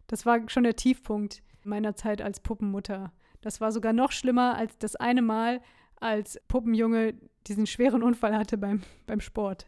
Das 0.07 0.27
war 0.27 0.49
schon 0.49 0.65
der 0.65 0.77
Tiefpunkt 0.77 1.43
meiner 1.65 1.95
Zeit 1.95 2.21
als 2.21 2.41
Puppenmutter. 2.41 3.13
Das 3.41 3.61
war 3.61 3.73
sogar 3.73 3.93
noch 3.93 4.13
schlimmer 4.13 4.57
als 4.57 4.77
das 4.79 4.97
eine 4.97 5.23
Mal, 5.23 5.61
als 5.97 6.41
Puppenjunge 6.49 7.15
diesen 7.47 7.67
schweren 7.67 8.03
Unfall 8.03 8.37
hatte 8.37 8.59
beim, 8.59 8.83
beim 9.07 9.21
Sport. 9.21 9.67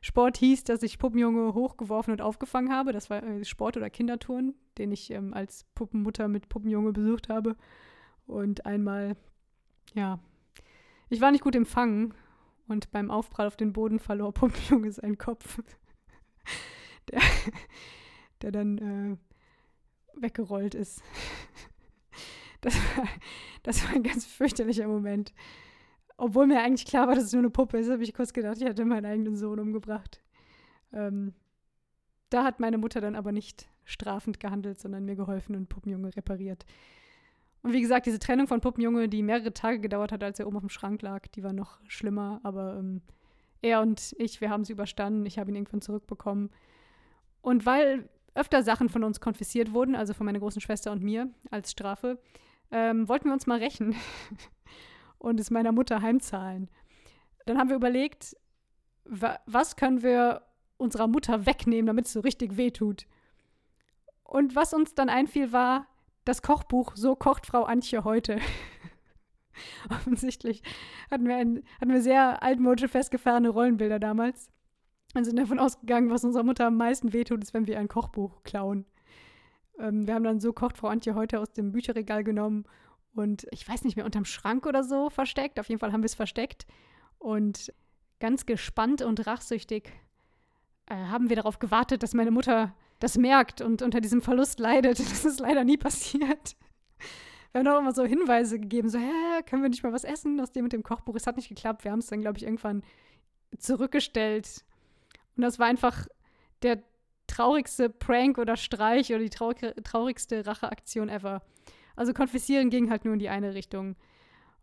Sport 0.00 0.36
hieß, 0.38 0.64
dass 0.64 0.82
ich 0.82 0.98
Puppenjunge 0.98 1.54
hochgeworfen 1.54 2.12
und 2.12 2.20
aufgefangen 2.20 2.72
habe. 2.72 2.92
Das 2.92 3.10
war 3.10 3.22
äh, 3.22 3.44
Sport- 3.44 3.76
oder 3.76 3.90
Kinderturnen, 3.90 4.54
den 4.78 4.92
ich 4.92 5.10
ähm, 5.10 5.34
als 5.34 5.64
Puppenmutter 5.74 6.28
mit 6.28 6.48
Puppenjunge 6.48 6.92
besucht 6.92 7.28
habe. 7.28 7.56
Und 8.26 8.66
einmal, 8.66 9.16
ja, 9.94 10.18
ich 11.08 11.20
war 11.20 11.30
nicht 11.30 11.44
gut 11.44 11.54
im 11.54 11.66
Fangen 11.66 12.14
und 12.68 12.90
beim 12.90 13.10
Aufprall 13.10 13.46
auf 13.46 13.56
den 13.56 13.72
Boden 13.72 13.98
verlor 13.98 14.32
Puppenjunge 14.34 14.92
seinen 14.92 15.18
Kopf. 15.18 15.60
der, 17.10 17.20
der 18.42 18.52
dann 18.52 18.78
äh, 18.78 19.16
weggerollt 20.20 20.74
ist. 20.74 21.02
Das 22.60 22.74
war, 22.76 23.06
das 23.62 23.84
war 23.84 23.90
ein 23.90 24.02
ganz 24.02 24.24
fürchterlicher 24.24 24.88
Moment. 24.88 25.34
Obwohl 26.16 26.46
mir 26.46 26.60
eigentlich 26.60 26.86
klar 26.86 27.08
war, 27.08 27.14
dass 27.14 27.24
es 27.24 27.32
nur 27.32 27.40
eine 27.40 27.50
Puppe 27.50 27.78
ist, 27.78 27.90
habe 27.90 28.02
ich 28.02 28.14
kurz 28.14 28.32
gedacht, 28.32 28.58
ich 28.58 28.64
hätte 28.64 28.84
meinen 28.84 29.06
eigenen 29.06 29.36
Sohn 29.36 29.58
umgebracht. 29.58 30.22
Ähm, 30.92 31.34
da 32.30 32.44
hat 32.44 32.60
meine 32.60 32.78
Mutter 32.78 33.00
dann 33.00 33.16
aber 33.16 33.32
nicht 33.32 33.68
strafend 33.84 34.40
gehandelt, 34.40 34.80
sondern 34.80 35.04
mir 35.04 35.16
geholfen 35.16 35.56
und 35.56 35.68
Puppenjunge 35.68 36.16
repariert. 36.16 36.64
Und 37.62 37.72
wie 37.72 37.80
gesagt, 37.80 38.06
diese 38.06 38.18
Trennung 38.18 38.46
von 38.46 38.60
Puppenjunge, 38.60 39.08
die 39.08 39.22
mehrere 39.22 39.52
Tage 39.54 39.80
gedauert 39.80 40.12
hat, 40.12 40.22
als 40.22 40.38
er 40.38 40.46
oben 40.46 40.56
auf 40.56 40.62
dem 40.62 40.68
Schrank 40.68 41.00
lag, 41.02 41.26
die 41.28 41.42
war 41.42 41.52
noch 41.52 41.80
schlimmer. 41.88 42.40
Aber 42.42 42.76
ähm, 42.78 43.00
er 43.62 43.80
und 43.80 44.14
ich, 44.18 44.40
wir 44.40 44.50
haben 44.50 44.64
sie 44.64 44.74
überstanden. 44.74 45.24
Ich 45.26 45.38
habe 45.38 45.50
ihn 45.50 45.56
irgendwann 45.56 45.80
zurückbekommen. 45.80 46.50
Und 47.40 47.64
weil 47.66 48.08
öfter 48.34 48.62
Sachen 48.62 48.88
von 48.88 49.04
uns 49.04 49.20
konfisziert 49.20 49.72
wurden, 49.72 49.94
also 49.94 50.12
von 50.12 50.26
meiner 50.26 50.40
großen 50.40 50.60
Schwester 50.60 50.92
und 50.92 51.02
mir 51.02 51.30
als 51.50 51.70
Strafe, 51.70 52.18
ähm, 52.70 53.08
wollten 53.08 53.26
wir 53.28 53.32
uns 53.32 53.46
mal 53.46 53.58
rächen 53.58 53.94
und 55.24 55.40
es 55.40 55.50
meiner 55.50 55.72
Mutter 55.72 56.02
heimzahlen. 56.02 56.68
Dann 57.46 57.58
haben 57.58 57.68
wir 57.68 57.76
überlegt, 57.76 58.36
wa 59.04 59.38
was 59.46 59.76
können 59.76 60.02
wir 60.02 60.42
unserer 60.76 61.06
Mutter 61.06 61.46
wegnehmen, 61.46 61.86
damit 61.86 62.06
es 62.06 62.12
so 62.12 62.20
richtig 62.20 62.56
wehtut. 62.56 63.06
Und 64.22 64.54
was 64.54 64.74
uns 64.74 64.94
dann 64.94 65.08
einfiel, 65.08 65.52
war 65.52 65.86
das 66.24 66.42
Kochbuch 66.42 66.96
So 66.96 67.16
kocht 67.16 67.46
Frau 67.46 67.64
Antje 67.64 68.04
heute. 68.04 68.38
Offensichtlich 69.90 70.62
hatten 71.10 71.26
wir, 71.28 71.36
ein, 71.36 71.62
hatten 71.80 71.92
wir 71.92 72.02
sehr 72.02 72.42
altmodische, 72.42 72.88
festgefahrene 72.88 73.50
Rollenbilder 73.50 73.98
damals 73.98 74.50
und 75.14 75.24
sind 75.24 75.38
davon 75.38 75.58
ausgegangen, 75.58 76.10
was 76.10 76.24
unserer 76.24 76.42
Mutter 76.42 76.66
am 76.66 76.76
meisten 76.76 77.12
wehtut, 77.12 77.42
ist, 77.42 77.54
wenn 77.54 77.66
wir 77.66 77.78
ein 77.78 77.88
Kochbuch 77.88 78.42
klauen. 78.42 78.84
Ähm, 79.78 80.06
wir 80.06 80.14
haben 80.14 80.24
dann 80.24 80.40
So 80.40 80.52
kocht 80.52 80.76
Frau 80.76 80.88
Antje 80.88 81.14
heute 81.14 81.40
aus 81.40 81.52
dem 81.52 81.72
Bücherregal 81.72 82.24
genommen 82.24 82.64
und 83.14 83.46
ich 83.50 83.68
weiß 83.68 83.84
nicht 83.84 83.96
mehr, 83.96 84.04
unterm 84.04 84.24
Schrank 84.24 84.66
oder 84.66 84.82
so 84.82 85.08
versteckt. 85.08 85.60
Auf 85.60 85.68
jeden 85.68 85.78
Fall 85.78 85.92
haben 85.92 86.02
wir 86.02 86.06
es 86.06 86.14
versteckt. 86.14 86.66
Und 87.18 87.72
ganz 88.20 88.46
gespannt 88.46 89.02
und 89.02 89.26
rachsüchtig 89.26 89.92
äh, 90.86 90.94
haben 90.94 91.28
wir 91.28 91.36
darauf 91.36 91.58
gewartet, 91.58 92.02
dass 92.02 92.14
meine 92.14 92.30
Mutter 92.30 92.74
das 93.00 93.16
merkt 93.16 93.60
und 93.60 93.82
unter 93.82 94.00
diesem 94.00 94.20
Verlust 94.20 94.58
leidet. 94.58 94.98
Das 95.10 95.24
ist 95.24 95.40
leider 95.40 95.64
nie 95.64 95.76
passiert. 95.76 96.56
Wir 97.52 97.60
haben 97.60 97.68
auch 97.68 97.78
immer 97.78 97.92
so 97.92 98.04
Hinweise 98.04 98.58
gegeben, 98.58 98.88
so, 98.88 98.98
hä, 98.98 99.42
können 99.46 99.62
wir 99.62 99.68
nicht 99.68 99.84
mal 99.84 99.92
was 99.92 100.02
essen 100.02 100.40
aus 100.40 100.50
dem 100.50 100.64
und 100.64 100.72
dem 100.72 100.82
Kochbuch? 100.82 101.14
Es 101.14 101.26
hat 101.26 101.36
nicht 101.36 101.48
geklappt. 101.48 101.84
Wir 101.84 101.92
haben 101.92 102.00
es 102.00 102.08
dann, 102.08 102.20
glaube 102.20 102.36
ich, 102.36 102.42
irgendwann 102.42 102.82
zurückgestellt. 103.58 104.64
Und 105.36 105.42
das 105.42 105.60
war 105.60 105.68
einfach 105.68 106.06
der 106.62 106.82
traurigste 107.28 107.90
Prank 107.90 108.38
oder 108.38 108.56
Streich 108.56 109.10
oder 109.10 109.20
die 109.20 109.30
traurig 109.30 109.60
traurigste 109.84 110.44
Racheaktion 110.46 111.08
ever. 111.08 111.42
Also 111.96 112.12
konfessieren 112.12 112.70
ging 112.70 112.90
halt 112.90 113.04
nur 113.04 113.14
in 113.14 113.20
die 113.20 113.28
eine 113.28 113.54
Richtung. 113.54 113.96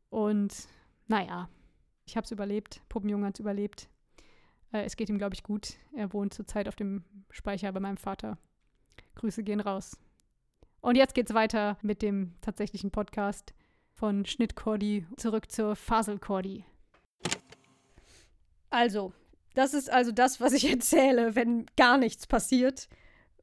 Und 0.10 0.68
naja, 1.08 1.50
ich 2.06 2.18
habe 2.18 2.26
es 2.26 2.32
überlebt. 2.32 2.82
Puppenjunge 2.90 3.28
hat 3.28 3.36
es 3.36 3.40
überlebt. 3.40 3.90
Äh, 4.72 4.84
es 4.84 4.96
geht 4.96 5.10
ihm, 5.10 5.18
glaube 5.18 5.36
ich, 5.36 5.44
gut. 5.44 5.74
Er 5.96 6.14
wohnt 6.14 6.34
zurzeit 6.34 6.68
auf 6.68 6.76
dem 6.76 7.04
Speicher 7.30 7.72
bei 7.72 7.80
meinem 7.80 7.98
Vater. 7.98 8.38
Grüße 9.16 9.44
gehen 9.44 9.60
raus. 9.60 9.98
Und 10.82 10.96
jetzt 10.96 11.14
geht's 11.14 11.34
weiter 11.34 11.78
mit 11.82 12.02
dem 12.02 12.34
tatsächlichen 12.42 12.92
Podcast 12.92 13.54
von 13.94 14.26
Schnittkordi 14.26 15.06
zurück 15.16 15.52
zur 15.52 15.76
Faselkordi. 15.76 16.66
Also, 18.72 19.14
das 19.54 19.74
ist 19.74 19.92
also 19.92 20.12
das, 20.12 20.42
was 20.42 20.54
ich 20.54 20.70
erzähle, 20.72 21.36
wenn 21.36 21.66
gar 21.78 21.98
nichts 21.98 22.26
passiert, 22.26 22.90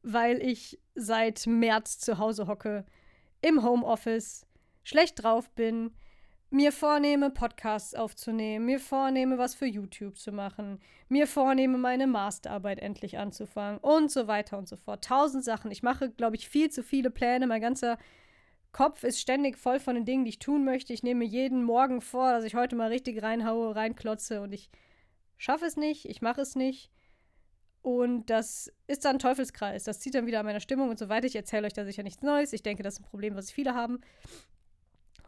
weil 0.03 0.43
ich 0.43 0.81
seit 0.95 1.47
März 1.47 1.99
zu 1.99 2.19
Hause 2.19 2.49
hocke, 2.49 2.85
im 3.41 3.63
Homeoffice, 3.63 4.47
schlecht 4.83 5.23
drauf 5.23 5.51
bin, 5.51 5.93
mir 6.51 6.73
vornehme, 6.73 7.31
Podcasts 7.31 7.95
aufzunehmen, 7.95 8.65
mir 8.65 8.81
vornehme, 8.81 9.37
was 9.37 9.55
für 9.55 9.67
YouTube 9.67 10.17
zu 10.17 10.33
machen, 10.33 10.81
mir 11.09 11.27
vornehme, 11.27 11.77
meine 11.77 12.07
Masterarbeit 12.07 12.79
endlich 12.79 13.19
anzufangen 13.19 13.79
und 13.81 14.11
so 14.11 14.27
weiter 14.27 14.57
und 14.57 14.67
so 14.67 14.77
fort. 14.77 15.05
Tausend 15.05 15.45
Sachen. 15.45 15.71
Ich 15.71 15.83
mache, 15.83 16.11
glaube 16.11 16.37
ich, 16.37 16.49
viel 16.49 16.71
zu 16.71 16.83
viele 16.83 17.11
Pläne. 17.11 17.47
Mein 17.47 17.61
ganzer 17.61 17.99
Kopf 18.73 19.05
ist 19.05 19.21
ständig 19.21 19.59
voll 19.59 19.79
von 19.79 19.95
den 19.95 20.05
Dingen, 20.05 20.25
die 20.25 20.31
ich 20.31 20.39
tun 20.39 20.65
möchte. 20.65 20.93
Ich 20.93 21.03
nehme 21.03 21.25
jeden 21.25 21.65
Morgen 21.65 22.01
vor, 22.01 22.33
dass 22.33 22.45
ich 22.45 22.55
heute 22.55 22.77
mal 22.77 22.89
richtig 22.89 23.23
reinhaue, 23.23 23.75
reinklotze 23.75 24.41
und 24.41 24.53
ich 24.53 24.71
schaffe 25.37 25.67
es 25.67 25.77
nicht, 25.77 26.07
ich 26.09 26.23
mache 26.23 26.41
es 26.41 26.55
nicht. 26.57 26.91
Und 27.89 28.29
das 28.29 28.71
ist 28.87 29.07
dann 29.07 29.17
ein 29.17 29.19
Teufelskreis. 29.19 29.85
Das 29.85 29.99
zieht 29.99 30.15
dann 30.15 30.27
wieder 30.27 30.41
an 30.41 30.45
meiner 30.45 30.61
Stimmung 30.61 30.91
und 30.91 30.99
so 30.99 31.09
weiter. 31.09 31.27
Ich 31.27 31.35
erzähle 31.35 31.67
euch 31.67 31.73
da 31.73 31.87
sicher 31.87 32.03
nichts 32.03 32.23
Neues. 32.23 32.53
Ich 32.53 32.63
denke, 32.63 32.83
das 32.83 32.95
ist 32.97 33.01
ein 33.01 33.09
Problem, 33.09 33.35
was 33.35 33.51
viele 33.51 33.75
haben. 33.75 34.03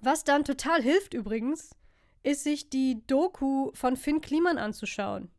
Was 0.02 0.25
dann 0.25 0.45
total 0.45 0.83
hilft 0.83 1.14
übrigens, 1.14 1.71
ist 2.23 2.45
sich 2.45 2.69
die 2.69 3.02
Doku 3.07 3.71
von 3.73 3.97
Finn 3.97 4.21
Kliman 4.21 4.59
anzuschauen. 4.59 5.31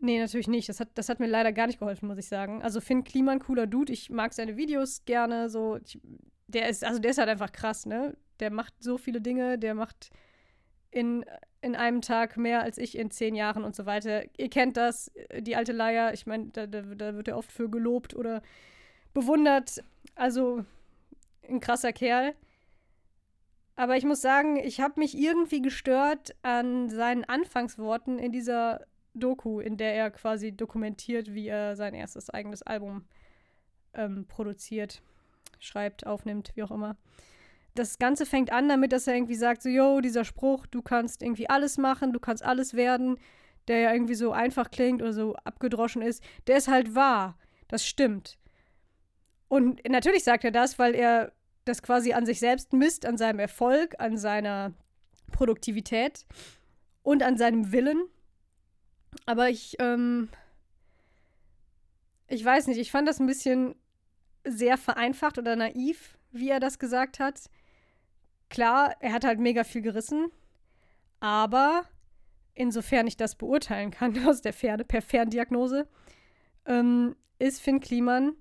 Nee, 0.00 0.18
natürlich 0.18 0.48
nicht. 0.48 0.66
Das 0.70 0.80
hat, 0.80 0.88
das 0.94 1.10
hat 1.10 1.20
mir 1.20 1.26
leider 1.26 1.52
gar 1.52 1.66
nicht 1.66 1.78
geholfen, 1.78 2.08
muss 2.08 2.16
ich 2.16 2.26
sagen. 2.26 2.62
Also 2.62 2.80
Finn 2.80 3.04
Kliman, 3.04 3.38
cooler 3.38 3.66
Dude. 3.66 3.92
Ich 3.92 4.08
mag 4.08 4.32
seine 4.32 4.56
Videos 4.56 5.04
gerne. 5.04 5.50
So, 5.50 5.76
ich, 5.84 6.00
der 6.46 6.70
ist, 6.70 6.84
also 6.84 7.00
der 7.00 7.10
ist 7.10 7.18
halt 7.18 7.28
einfach 7.28 7.52
krass, 7.52 7.84
ne? 7.84 8.16
Der 8.40 8.50
macht 8.50 8.72
so 8.80 8.96
viele 8.96 9.20
Dinge, 9.20 9.58
der 9.58 9.74
macht 9.74 10.08
in, 10.96 11.26
in 11.60 11.76
einem 11.76 12.00
Tag 12.00 12.38
mehr 12.38 12.62
als 12.62 12.78
ich 12.78 12.96
in 12.96 13.10
zehn 13.10 13.34
Jahren 13.34 13.64
und 13.64 13.76
so 13.76 13.84
weiter. 13.84 14.24
Ihr 14.38 14.48
kennt 14.48 14.78
das, 14.78 15.12
die 15.38 15.54
alte 15.54 15.72
Leier. 15.72 16.14
Ich 16.14 16.26
meine, 16.26 16.46
da, 16.46 16.66
da, 16.66 16.80
da 16.80 17.14
wird 17.14 17.28
er 17.28 17.36
oft 17.36 17.52
für 17.52 17.68
gelobt 17.68 18.16
oder 18.16 18.42
bewundert. 19.12 19.84
Also 20.14 20.64
ein 21.46 21.60
krasser 21.60 21.92
Kerl. 21.92 22.34
Aber 23.74 23.98
ich 23.98 24.04
muss 24.04 24.22
sagen, 24.22 24.56
ich 24.56 24.80
habe 24.80 24.98
mich 24.98 25.16
irgendwie 25.16 25.60
gestört 25.60 26.34
an 26.40 26.88
seinen 26.88 27.24
Anfangsworten 27.24 28.18
in 28.18 28.32
dieser 28.32 28.86
Doku, 29.12 29.60
in 29.60 29.76
der 29.76 29.94
er 29.94 30.10
quasi 30.10 30.52
dokumentiert, 30.52 31.34
wie 31.34 31.48
er 31.48 31.76
sein 31.76 31.92
erstes 31.92 32.30
eigenes 32.30 32.62
Album 32.62 33.04
ähm, 33.92 34.24
produziert, 34.28 35.02
schreibt, 35.58 36.06
aufnimmt, 36.06 36.52
wie 36.54 36.62
auch 36.62 36.70
immer. 36.70 36.96
Das 37.76 37.98
Ganze 37.98 38.26
fängt 38.26 38.52
an 38.52 38.68
damit, 38.68 38.92
dass 38.92 39.06
er 39.06 39.14
irgendwie 39.14 39.34
sagt, 39.34 39.62
so, 39.62 39.68
yo, 39.68 40.00
dieser 40.00 40.24
Spruch, 40.24 40.66
du 40.66 40.82
kannst 40.82 41.22
irgendwie 41.22 41.48
alles 41.48 41.78
machen, 41.78 42.12
du 42.12 42.18
kannst 42.18 42.42
alles 42.44 42.74
werden, 42.74 43.18
der 43.68 43.80
ja 43.80 43.92
irgendwie 43.92 44.14
so 44.14 44.32
einfach 44.32 44.70
klingt 44.70 45.02
oder 45.02 45.12
so 45.12 45.36
abgedroschen 45.36 46.02
ist, 46.02 46.22
der 46.46 46.56
ist 46.56 46.68
halt 46.68 46.94
wahr. 46.94 47.38
Das 47.68 47.86
stimmt. 47.86 48.38
Und 49.48 49.86
natürlich 49.88 50.24
sagt 50.24 50.44
er 50.44 50.50
das, 50.50 50.78
weil 50.78 50.94
er 50.94 51.32
das 51.64 51.82
quasi 51.82 52.12
an 52.12 52.26
sich 52.26 52.38
selbst 52.38 52.72
misst, 52.72 53.04
an 53.06 53.18
seinem 53.18 53.40
Erfolg, 53.40 53.94
an 53.98 54.16
seiner 54.16 54.72
Produktivität 55.32 56.26
und 57.02 57.22
an 57.22 57.36
seinem 57.36 57.72
Willen. 57.72 58.04
Aber 59.26 59.50
ich, 59.50 59.76
ähm, 59.80 60.28
ich 62.28 62.44
weiß 62.44 62.68
nicht, 62.68 62.78
ich 62.78 62.90
fand 62.90 63.08
das 63.08 63.20
ein 63.20 63.26
bisschen 63.26 63.74
sehr 64.44 64.78
vereinfacht 64.78 65.38
oder 65.38 65.56
naiv, 65.56 66.16
wie 66.30 66.50
er 66.50 66.60
das 66.60 66.78
gesagt 66.78 67.18
hat. 67.18 67.50
Klar, 68.48 68.96
er 69.00 69.12
hat 69.12 69.24
halt 69.24 69.40
mega 69.40 69.64
viel 69.64 69.82
gerissen, 69.82 70.30
aber 71.20 71.84
insofern 72.54 73.06
ich 73.06 73.16
das 73.16 73.34
beurteilen 73.34 73.90
kann 73.90 74.24
aus 74.28 74.42
der 74.42 74.52
Ferne, 74.52 74.84
per 74.84 75.02
Ferndiagnose, 75.02 75.88
ähm, 76.64 77.16
ist 77.38 77.60
Finn 77.60 77.80
Kliman 77.80 78.34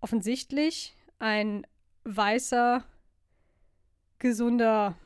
offensichtlich 0.00 0.96
ein 1.18 1.66
weißer, 2.04 2.84
gesunder 4.18 4.96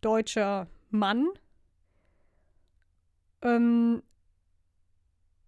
deutscher 0.00 0.66
Mann, 0.90 1.28
ähm, 3.42 4.02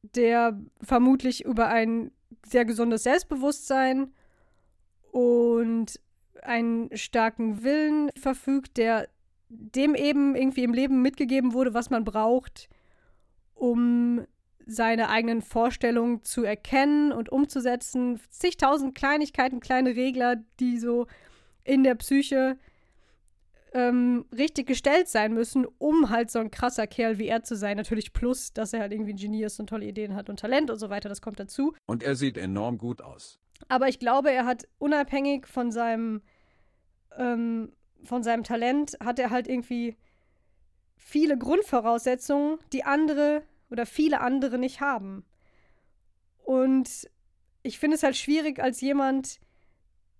der 0.03 0.59
vermutlich 0.83 1.45
über 1.45 1.69
ein 1.69 2.11
sehr 2.45 2.65
gesundes 2.65 3.05
Selbstbewusstsein 3.05 4.13
und 5.11 6.01
einen 6.43 6.95
starken 6.97 7.63
Willen 7.63 8.11
verfügt, 8.17 8.77
der 8.77 9.09
dem 9.49 9.95
eben 9.95 10.35
irgendwie 10.35 10.65
im 10.65 10.73
Leben 10.73 11.03
mitgegeben 11.03 11.53
wurde, 11.53 11.75
was 11.75 11.91
man 11.91 12.05
braucht, 12.05 12.69
um 13.55 14.27
seine 14.67 15.09
eigenen 15.09 15.43
Vorstellungen 15.43 16.23
zu 16.23 16.45
erkennen 16.45 17.13
und 17.13 17.31
umzusetzen. 17.31 18.21
Zigtausend 18.31 18.95
Kleinigkeiten, 18.95 19.61
kleine 19.61 19.97
Regler, 19.97 20.37
die 20.61 20.79
so 20.79 21.07
in 21.65 21.83
der 21.85 21.97
Psyche 21.97 22.57
ähm, 23.75 24.27
richtig 24.37 24.67
gestellt 24.67 25.09
sein 25.09 25.33
müssen, 25.33 25.67
um 25.79 26.11
halt 26.11 26.31
so 26.31 26.39
ein 26.39 26.51
krasser 26.51 26.87
Kerl 26.87 27.19
wie 27.19 27.29
er 27.29 27.43
zu 27.43 27.57
sein. 27.57 27.77
Natürlich 27.77 28.13
plus, 28.13 28.53
dass 28.53 28.73
er 28.73 28.81
halt 28.81 28.93
irgendwie 28.93 29.15
ein 29.15 29.17
Genie 29.17 29.45
ist 29.45 29.59
und 29.61 29.69
tolle 29.69 29.87
Ideen 29.87 30.15
hat 30.15 30.29
und 30.29 30.39
Talent 30.39 30.71
und 30.71 30.79
so 30.79 30.91
weiter, 30.91 31.09
das 31.09 31.23
kommt 31.23 31.41
dazu. 31.41 31.75
Und 31.87 32.03
er 32.03 32.15
sieht 32.15 32.37
enorm 32.37 32.79
gut 32.79 33.01
aus. 33.01 33.39
Aber 33.69 33.89
ich 33.89 33.99
glaube, 33.99 34.31
er 34.31 34.45
hat 34.45 34.69
unabhängig 34.79 35.47
von 35.47 35.71
seinem, 35.71 36.23
ähm, 37.17 37.73
von 38.05 38.23
seinem 38.23 38.45
Talent, 38.45 38.97
hat 39.03 39.19
er 39.19 39.31
halt 39.31 39.49
irgendwie 39.49 39.97
viele 40.97 41.37
Grundvoraussetzungen, 41.37 42.59
die 42.73 42.85
andere 42.85 43.43
oder 43.71 43.87
viele 43.87 44.21
andere 44.21 44.59
nicht 44.59 44.81
haben. 44.81 45.25
Und 46.45 47.09
ich 47.63 47.79
finde 47.79 47.97
es 47.97 48.03
halt 48.03 48.17
schwierig 48.17 48.61
als 48.61 48.81
jemand, 48.81 49.41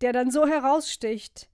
der 0.01 0.13
dann 0.13 0.31
so 0.31 0.47
heraussticht 0.47 1.49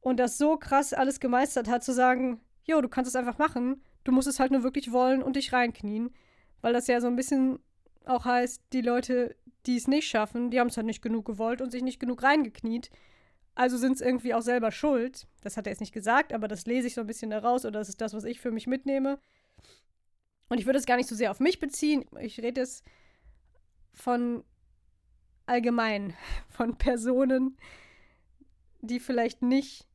und 0.00 0.18
das 0.18 0.38
so 0.38 0.56
krass 0.56 0.92
alles 0.92 1.20
gemeistert 1.20 1.68
hat, 1.68 1.84
zu 1.84 1.92
sagen, 1.92 2.40
jo, 2.64 2.80
du 2.80 2.88
kannst 2.88 3.08
es 3.08 3.16
einfach 3.16 3.38
machen, 3.38 3.82
du 4.04 4.12
musst 4.12 4.28
es 4.28 4.40
halt 4.40 4.52
nur 4.52 4.62
wirklich 4.62 4.92
wollen 4.92 5.22
und 5.22 5.36
dich 5.36 5.52
reinknien. 5.52 6.14
Weil 6.60 6.72
das 6.72 6.86
ja 6.86 7.00
so 7.00 7.08
ein 7.08 7.16
bisschen 7.16 7.58
auch 8.04 8.24
heißt, 8.24 8.62
die 8.72 8.80
Leute, 8.80 9.36
die 9.66 9.76
es 9.76 9.88
nicht 9.88 10.08
schaffen, 10.08 10.50
die 10.50 10.60
haben 10.60 10.68
es 10.68 10.76
halt 10.76 10.86
nicht 10.86 11.02
genug 11.02 11.24
gewollt 11.24 11.60
und 11.60 11.70
sich 11.70 11.82
nicht 11.82 12.00
genug 12.00 12.22
reingekniet. 12.22 12.90
Also 13.54 13.76
sind 13.76 13.92
es 13.92 14.00
irgendwie 14.00 14.34
auch 14.34 14.42
selber 14.42 14.70
schuld. 14.70 15.26
Das 15.42 15.56
hat 15.56 15.66
er 15.66 15.72
jetzt 15.72 15.80
nicht 15.80 15.92
gesagt, 15.92 16.32
aber 16.32 16.48
das 16.48 16.66
lese 16.66 16.86
ich 16.86 16.94
so 16.94 17.02
ein 17.02 17.06
bisschen 17.06 17.30
daraus 17.30 17.64
oder 17.64 17.78
das 17.78 17.88
ist 17.88 18.00
das, 18.00 18.14
was 18.14 18.24
ich 18.24 18.40
für 18.40 18.50
mich 18.50 18.66
mitnehme. 18.66 19.18
Und 20.48 20.58
ich 20.58 20.66
würde 20.66 20.78
es 20.78 20.86
gar 20.86 20.96
nicht 20.96 21.08
so 21.08 21.14
sehr 21.14 21.30
auf 21.30 21.40
mich 21.40 21.58
beziehen. 21.58 22.04
Ich 22.20 22.40
rede 22.40 22.60
es 22.60 22.82
von 23.94 24.44
allgemein, 25.46 26.14
von 26.48 26.76
Personen, 26.76 27.56
die 28.80 29.00
vielleicht 29.00 29.42
nicht 29.42 29.86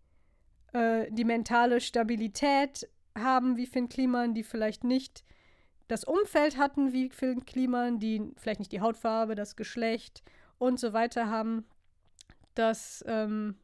äh, 0.74 1.12
die 1.12 1.26
mentale 1.26 1.82
Stabilität 1.82 2.90
haben 3.18 3.58
wie 3.58 3.66
Finn 3.66 3.90
Kliman, 3.90 4.34
die 4.34 4.44
vielleicht 4.44 4.84
nicht 4.84 5.24
das 5.88 6.04
Umfeld 6.04 6.58
hatten 6.58 6.92
wie 6.94 7.10
Finn 7.10 7.46
Kliman, 7.46 8.00
die 8.00 8.32
vielleicht 8.38 8.60
nicht 8.60 8.72
die 8.72 8.82
Hautfarbe, 8.82 9.36
das 9.36 9.56
Geschlecht 9.56 10.22
und 10.58 10.80
so 10.80 10.94
weiter 10.94 11.30
haben, 11.30 11.66
dass, 12.58 13.04
ähm, 13.08 13.56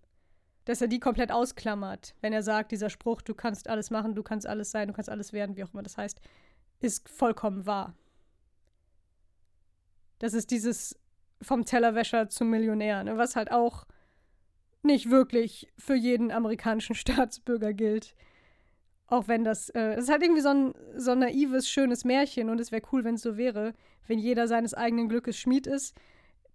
dass 0.66 0.82
er 0.82 0.88
die 0.88 1.00
komplett 1.00 1.32
ausklammert, 1.32 2.16
wenn 2.22 2.34
er 2.34 2.44
sagt, 2.44 2.72
dieser 2.72 2.90
Spruch, 2.90 3.22
du 3.22 3.34
kannst 3.34 3.70
alles 3.70 3.92
machen, 3.92 4.16
du 4.16 4.24
kannst 4.24 4.48
alles 4.48 4.72
sein, 4.72 4.88
du 4.88 4.94
kannst 4.94 5.10
alles 5.10 5.34
werden, 5.34 5.56
wie 5.56 5.64
auch 5.64 5.74
immer 5.74 5.84
das 5.84 5.98
heißt, 5.98 6.20
ist 6.80 7.10
vollkommen 7.10 7.66
wahr. 7.66 7.96
Das 10.20 10.34
ist 10.34 10.52
dieses 10.52 10.98
vom 11.42 11.66
Tellerwäscher 11.66 12.30
zum 12.30 12.50
Millionär, 12.50 13.04
ne, 13.04 13.18
was 13.18 13.36
halt 13.36 13.52
auch 13.52 13.86
nicht 14.82 15.10
wirklich 15.10 15.68
für 15.78 15.96
jeden 15.96 16.32
amerikanischen 16.32 16.96
Staatsbürger 16.96 17.74
gilt. 17.74 18.16
Auch 19.08 19.28
wenn 19.28 19.44
das, 19.44 19.70
äh, 19.70 19.96
das 19.96 20.06
ist 20.06 20.12
halt 20.12 20.24
irgendwie 20.24 20.42
so 20.42 20.50
ein, 20.50 20.74
so 20.96 21.12
ein 21.12 21.20
naives, 21.20 21.70
schönes 21.70 22.06
Märchen 22.06 22.50
und 22.50 22.60
es 22.60 22.72
wäre 22.72 22.82
cool, 22.92 23.04
wenn 23.04 23.16
es 23.16 23.22
so 23.22 23.38
wäre, 23.38 23.74
wenn 24.08 24.20
jeder 24.20 24.48
seines 24.48 24.74
eigenen 24.74 25.10
Glückes 25.10 25.38
Schmied 25.38 25.68
ist. 25.68 25.96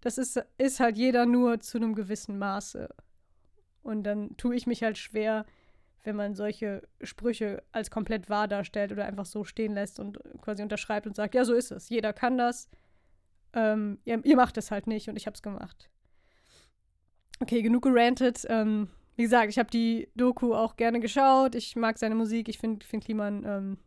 Das 0.01 0.17
ist, 0.17 0.41
ist 0.57 0.79
halt 0.79 0.97
jeder 0.97 1.25
nur 1.25 1.59
zu 1.59 1.77
einem 1.77 1.95
gewissen 1.95 2.37
Maße. 2.37 2.89
Und 3.81 4.03
dann 4.03 4.35
tue 4.37 4.55
ich 4.55 4.67
mich 4.67 4.83
halt 4.83 4.97
schwer, 4.97 5.45
wenn 6.03 6.15
man 6.15 6.35
solche 6.35 6.87
Sprüche 7.01 7.63
als 7.71 7.91
komplett 7.91 8.29
wahr 8.29 8.47
darstellt 8.47 8.91
oder 8.91 9.05
einfach 9.05 9.25
so 9.25 9.43
stehen 9.43 9.73
lässt 9.73 9.99
und 9.99 10.19
quasi 10.41 10.63
unterschreibt 10.63 11.07
und 11.07 11.15
sagt, 11.15 11.35
ja, 11.35 11.43
so 11.43 11.53
ist 11.53 11.71
es. 11.71 11.89
Jeder 11.89 12.13
kann 12.13 12.37
das. 12.37 12.69
Ähm, 13.53 13.99
ihr, 14.05 14.23
ihr, 14.23 14.35
macht 14.35 14.57
es 14.57 14.71
halt 14.71 14.87
nicht 14.87 15.09
und 15.09 15.17
ich 15.17 15.25
habe 15.25 15.35
es 15.35 15.41
gemacht. 15.41 15.89
okay, 17.41 17.61
genug 17.61 17.83
gerantet. 17.83 18.45
Ähm, 18.47 18.89
wie 19.15 19.23
gesagt, 19.23 19.49
ich 19.49 19.59
habe 19.59 19.69
die 19.69 20.09
Doku 20.15 20.53
auch 20.53 20.77
gerne 20.77 20.99
geschaut. 20.99 21.55
Ich 21.55 21.75
mag 21.75 21.97
seine 21.97 22.15
Musik. 22.15 22.47
Ich 22.47 22.59
finde 22.59 22.85
find 22.85 23.03
Kliman 23.03 23.43
ähm, 23.45 23.77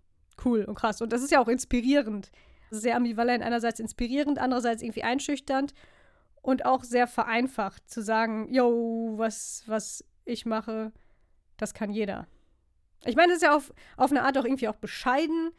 cool 0.44 0.64
und 0.64 0.74
krass. 0.74 1.00
Und 1.00 1.12
das 1.12 1.22
ist 1.22 1.30
ja 1.30 1.40
auch 1.40 1.48
inspirierend. 1.48 2.30
Sehr 2.70 2.96
ambivalent. 2.96 3.42
Einerseits 3.42 3.80
inspirierend, 3.80 4.38
andererseits 4.38 4.82
irgendwie 4.82 5.04
einschüchternd 5.04 5.72
und 6.42 6.66
auch 6.66 6.84
sehr 6.84 7.06
vereinfacht 7.06 7.88
zu 7.88 8.02
sagen, 8.02 8.52
yo, 8.52 9.14
was, 9.16 9.62
was 9.66 10.04
ich 10.24 10.44
mache, 10.44 10.92
das 11.56 11.72
kann 11.72 11.90
jeder. 11.90 12.26
Ich 13.04 13.16
meine, 13.16 13.32
es 13.32 13.38
ist 13.38 13.44
ja 13.44 13.56
auf, 13.56 13.72
auf 13.96 14.10
eine 14.10 14.22
Art 14.22 14.36
auch 14.36 14.44
irgendwie 14.44 14.68
auch 14.68 14.76
bescheiden 14.76 15.50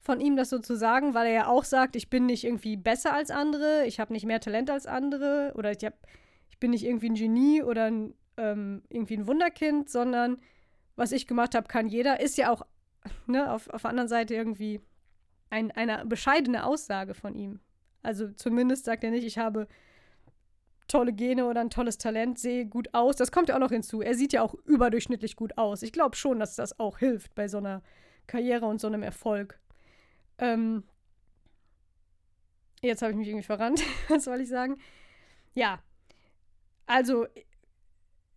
von 0.00 0.20
ihm, 0.20 0.36
das 0.36 0.50
so 0.50 0.58
zu 0.58 0.76
sagen, 0.76 1.14
weil 1.14 1.26
er 1.26 1.32
ja 1.32 1.46
auch 1.46 1.64
sagt, 1.64 1.94
ich 1.94 2.08
bin 2.08 2.26
nicht 2.26 2.44
irgendwie 2.44 2.76
besser 2.76 3.12
als 3.12 3.30
andere, 3.30 3.84
ich 3.86 4.00
habe 4.00 4.12
nicht 4.12 4.24
mehr 4.24 4.40
Talent 4.40 4.70
als 4.70 4.86
andere 4.86 5.52
oder 5.56 5.70
ich, 5.70 5.84
hab, 5.84 5.94
ich 6.48 6.58
bin 6.58 6.70
nicht 6.70 6.84
irgendwie 6.84 7.10
ein 7.10 7.14
Genie 7.14 7.62
oder 7.62 7.84
ein, 7.84 8.14
ähm, 8.38 8.82
irgendwie 8.88 9.18
ein 9.18 9.26
Wunderkind, 9.26 9.90
sondern 9.90 10.38
was 10.96 11.12
ich 11.12 11.26
gemacht 11.26 11.54
habe, 11.54 11.68
kann 11.68 11.86
jeder. 11.86 12.20
Ist 12.20 12.38
ja 12.38 12.50
auch 12.50 12.62
ne, 13.26 13.52
auf, 13.52 13.68
auf 13.68 13.82
der 13.82 13.90
anderen 13.90 14.08
Seite 14.08 14.34
irgendwie 14.34 14.80
ein, 15.50 15.70
eine 15.70 16.04
bescheidene 16.06 16.64
Aussage 16.64 17.14
von 17.14 17.34
ihm. 17.34 17.60
Also 18.02 18.30
zumindest 18.30 18.86
sagt 18.86 19.04
er 19.04 19.10
nicht, 19.10 19.24
ich 19.24 19.38
habe 19.38 19.68
tolle 20.90 21.12
Gene 21.12 21.46
oder 21.46 21.60
ein 21.60 21.70
tolles 21.70 21.98
Talent, 21.98 22.38
sehe 22.38 22.66
gut 22.66 22.92
aus. 22.92 23.16
Das 23.16 23.32
kommt 23.32 23.48
ja 23.48 23.54
auch 23.54 23.60
noch 23.60 23.70
hinzu. 23.70 24.02
Er 24.02 24.14
sieht 24.14 24.32
ja 24.32 24.42
auch 24.42 24.54
überdurchschnittlich 24.66 25.36
gut 25.36 25.56
aus. 25.56 25.82
Ich 25.82 25.92
glaube 25.92 26.16
schon, 26.16 26.40
dass 26.40 26.56
das 26.56 26.78
auch 26.80 26.98
hilft 26.98 27.34
bei 27.34 27.48
so 27.48 27.58
einer 27.58 27.82
Karriere 28.26 28.66
und 28.66 28.80
so 28.80 28.88
einem 28.88 29.02
Erfolg. 29.02 29.60
Ähm, 30.38 30.84
jetzt 32.82 33.02
habe 33.02 33.12
ich 33.12 33.18
mich 33.18 33.28
irgendwie 33.28 33.46
verrannt. 33.46 33.82
Was 34.08 34.24
soll 34.24 34.40
ich 34.40 34.48
sagen? 34.48 34.76
Ja. 35.54 35.80
Also, 36.86 37.26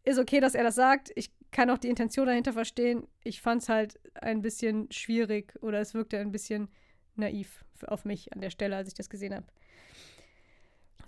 ist 0.03 0.19
okay, 0.19 0.39
dass 0.39 0.53
er 0.53 0.63
das 0.63 0.75
sagt. 0.75 1.11
Ich 1.15 1.31
kann 1.51 1.69
auch 1.69 1.77
die 1.77 1.89
Intention 1.89 2.27
dahinter 2.27 2.53
verstehen. 2.53 3.07
Ich 3.23 3.41
fand 3.41 3.63
es 3.63 3.69
halt 3.69 3.99
ein 4.15 4.41
bisschen 4.41 4.91
schwierig 4.91 5.53
oder 5.61 5.79
es 5.79 5.93
wirkte 5.93 6.19
ein 6.19 6.31
bisschen 6.31 6.69
naiv 7.15 7.65
auf 7.87 8.05
mich 8.05 8.31
an 8.33 8.41
der 8.41 8.49
Stelle, 8.49 8.75
als 8.75 8.89
ich 8.89 8.93
das 8.93 9.09
gesehen 9.09 9.33
habe. 9.33 9.47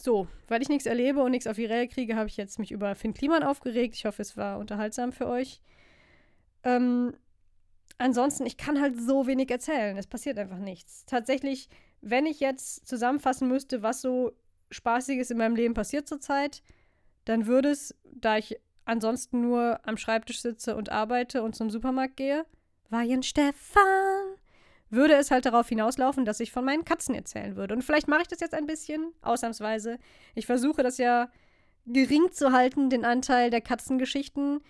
So, 0.05 0.27
weil 0.47 0.61
ich 0.61 0.69
nichts 0.69 0.85
erlebe 0.85 1.23
und 1.23 1.31
nichts 1.31 1.47
auf 1.47 1.55
die 1.55 1.65
Reihe 1.65 1.87
kriege, 1.87 2.15
habe 2.15 2.29
ich 2.29 2.37
jetzt 2.37 2.59
mich 2.59 2.71
über 2.71 2.93
Finn 2.93 3.15
Kliman 3.15 3.41
aufgeregt. 3.41 3.95
Ich 3.95 4.05
hoffe, 4.05 4.21
es 4.21 4.37
war 4.37 4.59
unterhaltsam 4.59 5.11
für 5.11 5.25
euch. 5.25 5.63
Ähm, 6.63 7.15
ansonsten, 7.97 8.45
ich 8.45 8.55
kann 8.55 8.79
halt 8.79 9.01
so 9.01 9.25
wenig 9.25 9.49
erzählen. 9.49 9.97
Es 9.97 10.05
passiert 10.05 10.37
einfach 10.37 10.59
nichts. 10.59 11.07
Tatsächlich, 11.07 11.69
wenn 12.01 12.27
ich 12.27 12.39
jetzt 12.39 12.87
zusammenfassen 12.87 13.47
müsste, 13.47 13.81
was 13.81 14.03
so 14.03 14.33
Spaßiges 14.69 15.31
in 15.31 15.39
meinem 15.39 15.55
Leben 15.55 15.73
passiert 15.73 16.07
zurzeit, 16.07 16.61
dann 17.23 17.47
würde 17.47 17.69
es, 17.69 17.95
da 18.03 18.37
ich 18.37 18.59
ansonsten 18.85 19.41
nur 19.41 19.79
am 19.87 19.97
Schreibtisch 19.97 20.39
sitze 20.39 20.75
und 20.75 20.89
arbeite 20.89 21.41
und 21.41 21.55
zum 21.55 21.71
Supermarkt 21.71 22.15
gehe, 22.15 22.45
Weihen 22.91 23.23
Stefan, 23.23 24.14
würde 24.95 25.15
es 25.15 25.31
halt 25.31 25.45
darauf 25.45 25.69
hinauslaufen, 25.69 26.25
dass 26.25 26.39
ich 26.39 26.51
von 26.51 26.65
meinen 26.65 26.85
Katzen 26.85 27.15
erzählen 27.15 27.55
würde. 27.55 27.73
Und 27.73 27.83
vielleicht 27.83 28.07
mache 28.07 28.23
ich 28.23 28.27
das 28.27 28.39
jetzt 28.39 28.53
ein 28.53 28.65
bisschen, 28.65 29.13
ausnahmsweise. 29.21 29.97
Ich 30.33 30.45
versuche 30.45 30.83
das 30.83 30.97
ja 30.97 31.29
gering 31.85 32.31
zu 32.31 32.51
halten, 32.51 32.89
den 32.89 33.05
Anteil 33.05 33.49
der 33.49 33.61
Katzengeschichten, 33.61 34.61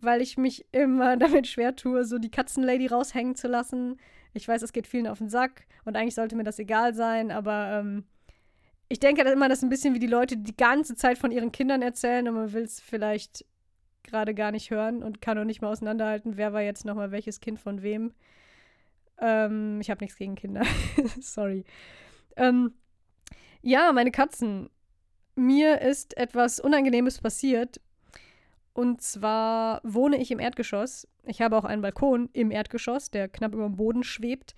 weil 0.00 0.20
ich 0.20 0.36
mich 0.36 0.66
immer 0.72 1.16
damit 1.16 1.46
schwer 1.46 1.74
tue, 1.76 2.04
so 2.04 2.18
die 2.18 2.30
Katzenlady 2.30 2.86
raushängen 2.86 3.34
zu 3.34 3.48
lassen. 3.48 3.98
Ich 4.32 4.46
weiß, 4.46 4.62
es 4.62 4.72
geht 4.72 4.86
vielen 4.86 5.06
auf 5.06 5.18
den 5.18 5.28
Sack 5.28 5.66
und 5.84 5.96
eigentlich 5.96 6.14
sollte 6.14 6.36
mir 6.36 6.44
das 6.44 6.58
egal 6.58 6.94
sein, 6.94 7.30
aber 7.30 7.80
ähm, 7.80 8.04
ich 8.88 9.00
denke 9.00 9.22
immer, 9.22 9.48
das 9.48 9.58
ist 9.58 9.64
ein 9.64 9.70
bisschen 9.70 9.94
wie 9.94 10.00
die 10.00 10.06
Leute, 10.06 10.36
die 10.36 10.42
die 10.44 10.56
ganze 10.56 10.94
Zeit 10.94 11.18
von 11.18 11.30
ihren 11.30 11.52
Kindern 11.52 11.82
erzählen 11.82 12.28
und 12.28 12.34
man 12.34 12.52
will 12.52 12.64
es 12.64 12.80
vielleicht 12.80 13.44
gerade 14.02 14.34
gar 14.34 14.52
nicht 14.52 14.70
hören 14.70 15.02
und 15.02 15.20
kann 15.20 15.38
auch 15.38 15.44
nicht 15.44 15.62
mal 15.62 15.70
auseinanderhalten, 15.70 16.36
wer 16.36 16.52
war 16.52 16.62
jetzt 16.62 16.84
nochmal 16.84 17.10
welches 17.10 17.40
Kind 17.40 17.58
von 17.58 17.82
wem. 17.82 18.12
Ähm, 19.18 19.80
ich 19.80 19.90
habe 19.90 20.02
nichts 20.04 20.16
gegen 20.16 20.34
Kinder. 20.34 20.62
Sorry. 21.20 21.64
Ähm, 22.36 22.74
ja, 23.62 23.92
meine 23.92 24.10
Katzen. 24.10 24.70
Mir 25.36 25.80
ist 25.80 26.16
etwas 26.16 26.60
Unangenehmes 26.60 27.20
passiert. 27.20 27.80
Und 28.72 29.02
zwar 29.02 29.80
wohne 29.84 30.20
ich 30.20 30.30
im 30.30 30.40
Erdgeschoss. 30.40 31.08
Ich 31.26 31.40
habe 31.40 31.56
auch 31.56 31.64
einen 31.64 31.82
Balkon 31.82 32.28
im 32.32 32.50
Erdgeschoss, 32.50 33.10
der 33.10 33.28
knapp 33.28 33.54
über 33.54 33.64
dem 33.64 33.76
Boden 33.76 34.02
schwebt. 34.02 34.54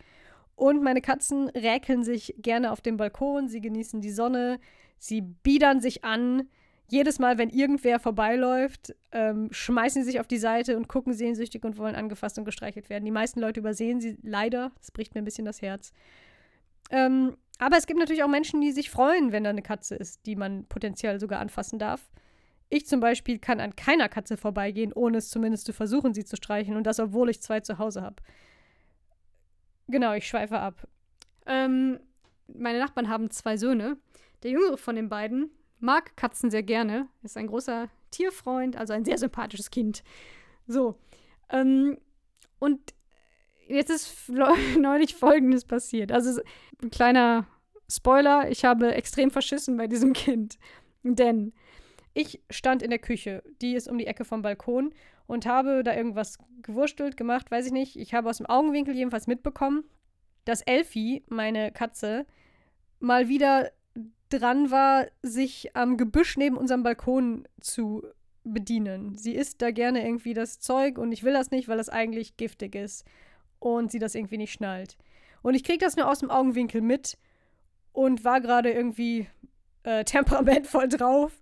Und 0.55 0.83
meine 0.83 1.03
Katzen 1.03 1.51
räkeln 1.51 2.03
sich 2.03 2.35
gerne 2.38 2.73
auf 2.73 2.81
dem 2.81 2.97
Balkon. 2.97 3.49
Sie 3.49 3.61
genießen 3.61 4.01
die 4.01 4.11
Sonne. 4.11 4.59
Sie 4.99 5.21
biedern 5.21 5.81
sich 5.83 6.03
an 6.03 6.49
jedes 6.88 7.18
Mal, 7.18 7.38
wenn 7.38 7.51
irgendwer 7.51 7.99
vorbeiläuft, 7.99 8.94
ähm, 9.12 9.49
schmeißen 9.51 10.03
sie 10.03 10.11
sich 10.11 10.20
auf 10.20 10.29
die 10.29 10.38
Seite 10.38 10.77
und 10.77 10.88
gucken 10.88 11.12
sehnsüchtig 11.12 11.64
und 11.64 11.79
wollen 11.79 11.96
angefasst 11.96 12.38
und 12.38 12.44
gestreichelt 12.44 12.88
werden. 12.88 13.05
Die 13.05 13.11
meisten 13.11 13.40
Leute 13.40 13.61
übersehen 13.61 14.01
sie 14.01 14.16
leider. 14.22 14.70
Das 14.79 14.90
bricht 14.90 15.14
mir 15.14 15.22
ein 15.22 15.25
bisschen 15.25 15.44
das 15.44 15.62
Herz. 15.62 15.92
Ähm, 16.90 17.37
aber 17.59 17.77
es 17.77 17.87
gibt 17.87 17.99
natürlich 17.99 18.22
auch 18.22 18.29
Menschen, 18.29 18.61
die 18.61 18.70
sich 18.70 18.90
freuen, 18.90 19.33
wenn 19.33 19.44
da 19.44 19.51
eine 19.51 19.62
Katze 19.62 19.96
ist, 19.96 20.27
die 20.27 20.37
man 20.37 20.66
potenziell 20.66 21.18
sogar 21.18 21.40
anfassen 21.40 21.79
darf. 21.79 22.09
Ich 22.68 22.87
zum 22.87 23.01
Beispiel 23.01 23.38
kann 23.38 23.61
an 23.61 23.75
keiner 23.75 24.09
Katze 24.09 24.37
vorbeigehen, 24.37 24.92
ohne 24.92 25.18
es 25.18 25.31
zumindest 25.31 25.66
zu 25.66 25.72
versuchen, 25.72 26.14
sie 26.14 26.25
zu 26.25 26.37
streichen. 26.37 26.77
Und 26.77 26.87
das, 26.87 27.01
obwohl 27.01 27.31
ich 27.31 27.40
zwei 27.40 27.61
zu 27.61 27.79
Hause 27.79 28.03
habe. 28.03 28.16
Genau, 29.88 30.12
ich 30.14 30.27
schweife 30.27 30.59
ab. 30.59 30.87
Ähm, 31.46 32.01
meine 32.49 32.79
Nachbarn 32.79 33.09
haben 33.09 33.31
zwei 33.31 33.57
Söhne. 33.57 33.96
Der 34.42 34.51
jüngere 34.51 34.77
von 34.77 34.96
den 34.96 35.09
beiden 35.09 35.51
mag 35.79 36.17
Katzen 36.17 36.51
sehr 36.51 36.62
gerne, 36.62 37.09
ist 37.23 37.37
ein 37.37 37.47
großer 37.47 37.89
Tierfreund, 38.11 38.77
also 38.77 38.93
ein 38.93 39.05
sehr 39.05 39.19
sympathisches 39.19 39.71
Kind. 39.71 40.03
So. 40.67 40.97
Ähm, 41.51 41.99
und 42.59 42.95
jetzt 43.69 43.91
ist 43.91 44.29
neulich 44.79 45.15
Folgendes 45.15 45.65
passiert. 45.65 46.12
Also 46.12 46.41
ein 46.83 46.91
kleiner 46.91 47.47
Spoiler, 47.89 48.51
ich 48.51 48.65
habe 48.65 48.95
extrem 48.95 49.31
verschissen 49.31 49.77
bei 49.77 49.87
diesem 49.87 50.12
Kind. 50.15 50.59
Denn 51.03 51.53
ich 52.15 52.41
stand 52.51 52.83
in 52.83 52.91
der 52.91 52.99
Küche, 52.99 53.43
die 53.61 53.75
ist 53.75 53.89
um 53.89 53.99
die 53.99 54.07
Ecke 54.07 54.25
vom 54.25 54.43
Balkon 54.43 54.95
und 55.27 55.47
habe 55.47 55.83
da 55.85 55.95
irgendwas 55.95 56.39
gewurstelt, 56.62 57.17
gemacht, 57.17 57.51
weiß 57.51 57.67
ich 57.67 57.73
nicht. 57.73 57.97
Ich 57.97 58.15
habe 58.15 58.31
aus 58.31 58.39
dem 58.39 58.47
Augenwinkel 58.47 58.95
jedenfalls 58.95 59.27
mitbekommen, 59.27 59.85
dass 60.45 60.62
Elfie, 60.62 61.25
meine 61.29 61.73
Katze, 61.73 62.27
mal 63.01 63.29
wieder 63.29 63.71
dran 64.29 64.71
war, 64.71 65.07
sich 65.23 65.77
am 65.77 65.97
Gebüsch 65.97 66.37
neben 66.37 66.57
unserem 66.57 66.83
Balkon 66.83 67.47
zu 67.61 68.03
bedienen. 68.45 69.17
Sie 69.17 69.35
isst 69.35 69.61
da 69.62 69.71
gerne 69.71 70.07
irgendwie 70.07 70.35
das 70.35 70.61
Zeug 70.61 70.99
und 70.99 71.12
ich 71.12 71.25
will 71.25 71.33
das 71.33 71.51
nicht, 71.51 71.69
weil 71.69 71.79
das 71.79 71.89
eigentlich 71.89 72.37
giftig 72.37 72.75
ist 72.75 73.05
und 73.59 73.91
sie 73.91 73.99
das 73.99 74.15
irgendwie 74.15 74.39
nicht 74.39 74.53
schnallt. 74.53 74.97
Und 75.43 75.55
ich 75.55 75.65
kriege 75.65 75.85
das 75.85 75.97
nur 75.97 76.11
aus 76.11 76.21
dem 76.21 76.31
Augenwinkel 76.31 76.81
mit 76.81 77.19
und 77.93 78.25
war 78.25 78.41
gerade 78.41 78.71
irgendwie 78.73 79.29
äh, 79.83 80.05
temperamentvoll 80.05 80.89
drauf. 80.89 81.33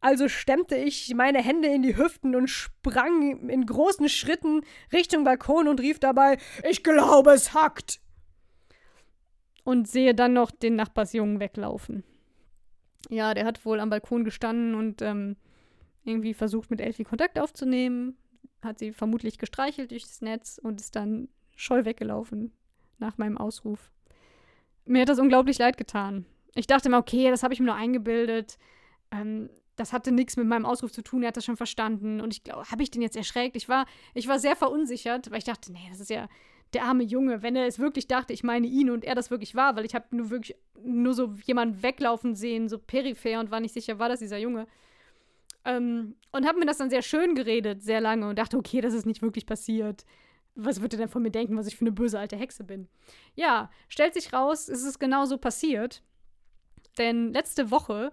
Also 0.00 0.28
stemmte 0.28 0.76
ich 0.76 1.12
meine 1.14 1.42
Hände 1.42 1.68
in 1.68 1.82
die 1.82 1.96
Hüften 1.96 2.36
und 2.36 2.48
sprang 2.48 3.48
in 3.48 3.66
großen 3.66 4.08
Schritten 4.08 4.62
Richtung 4.92 5.24
Balkon 5.24 5.66
und 5.66 5.80
rief 5.80 5.98
dabei: 5.98 6.38
Ich 6.68 6.84
glaube, 6.84 7.32
es 7.32 7.52
hackt! 7.52 8.00
Und 9.64 9.88
sehe 9.88 10.14
dann 10.14 10.32
noch 10.32 10.50
den 10.50 10.76
Nachbarsjungen 10.76 11.40
weglaufen. 11.40 12.04
Ja, 13.08 13.34
der 13.34 13.44
hat 13.44 13.64
wohl 13.64 13.80
am 13.80 13.90
Balkon 13.90 14.24
gestanden 14.24 14.74
und 14.74 15.02
ähm, 15.02 15.36
irgendwie 16.04 16.34
versucht, 16.34 16.70
mit 16.70 16.80
Elfie 16.80 17.04
Kontakt 17.04 17.38
aufzunehmen. 17.38 18.16
Hat 18.62 18.78
sie 18.78 18.92
vermutlich 18.92 19.38
gestreichelt 19.38 19.90
durchs 19.90 20.20
Netz 20.20 20.58
und 20.62 20.80
ist 20.80 20.96
dann 20.96 21.28
scheu 21.54 21.84
weggelaufen 21.84 22.52
nach 22.98 23.18
meinem 23.18 23.38
Ausruf. 23.38 23.92
Mir 24.84 25.02
hat 25.02 25.08
das 25.08 25.18
unglaublich 25.18 25.58
leid 25.58 25.76
getan. 25.76 26.26
Ich 26.54 26.66
dachte 26.66 26.88
mir, 26.88 26.96
okay, 26.96 27.30
das 27.30 27.42
habe 27.42 27.54
ich 27.54 27.60
mir 27.60 27.66
nur 27.66 27.74
eingebildet. 27.74 28.58
Ähm, 29.10 29.50
das 29.76 29.92
hatte 29.92 30.10
nichts 30.10 30.36
mit 30.36 30.46
meinem 30.46 30.66
Ausruf 30.66 30.90
zu 30.90 31.02
tun, 31.02 31.22
er 31.22 31.28
hat 31.28 31.36
das 31.36 31.44
schon 31.44 31.56
verstanden. 31.56 32.20
Und 32.20 32.34
ich 32.34 32.42
glaube, 32.42 32.64
habe 32.70 32.82
ich 32.82 32.90
den 32.90 33.02
jetzt 33.02 33.16
erschreckt? 33.16 33.56
Ich 33.56 33.68
war, 33.68 33.86
ich 34.12 34.26
war 34.26 34.38
sehr 34.38 34.56
verunsichert, 34.56 35.30
weil 35.30 35.38
ich 35.38 35.44
dachte, 35.44 35.72
nee, 35.72 35.86
das 35.90 36.00
ist 36.00 36.10
ja, 36.10 36.28
der 36.74 36.84
arme 36.84 37.02
Junge, 37.02 37.42
wenn 37.42 37.56
er 37.56 37.66
es 37.66 37.78
wirklich 37.78 38.06
dachte, 38.06 38.32
ich 38.32 38.44
meine 38.44 38.66
ihn 38.66 38.90
und 38.90 39.04
er 39.04 39.14
das 39.14 39.30
wirklich 39.30 39.54
war, 39.54 39.76
weil 39.76 39.84
ich 39.84 39.94
habe 39.94 40.14
nur 40.14 40.30
wirklich 40.30 40.56
nur 40.82 41.14
so 41.14 41.34
jemanden 41.44 41.82
weglaufen 41.82 42.34
sehen, 42.34 42.68
so 42.68 42.78
peripher 42.78 43.40
und 43.40 43.50
war 43.50 43.60
nicht 43.60 43.74
sicher, 43.74 43.98
war 43.98 44.08
das 44.08 44.20
dieser 44.20 44.38
Junge. 44.38 44.66
Ähm, 45.64 46.14
und 46.32 46.46
habe 46.46 46.58
mir 46.58 46.66
das 46.66 46.78
dann 46.78 46.90
sehr 46.90 47.02
schön 47.02 47.34
geredet, 47.34 47.82
sehr 47.82 48.00
lange 48.00 48.28
und 48.28 48.38
dachte, 48.38 48.56
okay, 48.56 48.80
das 48.80 48.94
ist 48.94 49.06
nicht 49.06 49.22
wirklich 49.22 49.46
passiert. 49.46 50.04
Was 50.54 50.82
wird 50.82 50.92
er 50.94 50.98
denn 50.98 51.08
von 51.08 51.22
mir 51.22 51.30
denken, 51.30 51.56
was 51.56 51.66
ich 51.66 51.76
für 51.76 51.82
eine 51.82 51.92
böse 51.92 52.18
alte 52.18 52.36
Hexe 52.36 52.64
bin? 52.64 52.88
Ja, 53.34 53.70
stellt 53.88 54.14
sich 54.14 54.32
raus, 54.32 54.68
es 54.68 54.84
ist 54.84 54.98
genauso 54.98 55.38
passiert. 55.38 56.02
Denn 56.98 57.32
letzte 57.32 57.70
Woche 57.70 58.12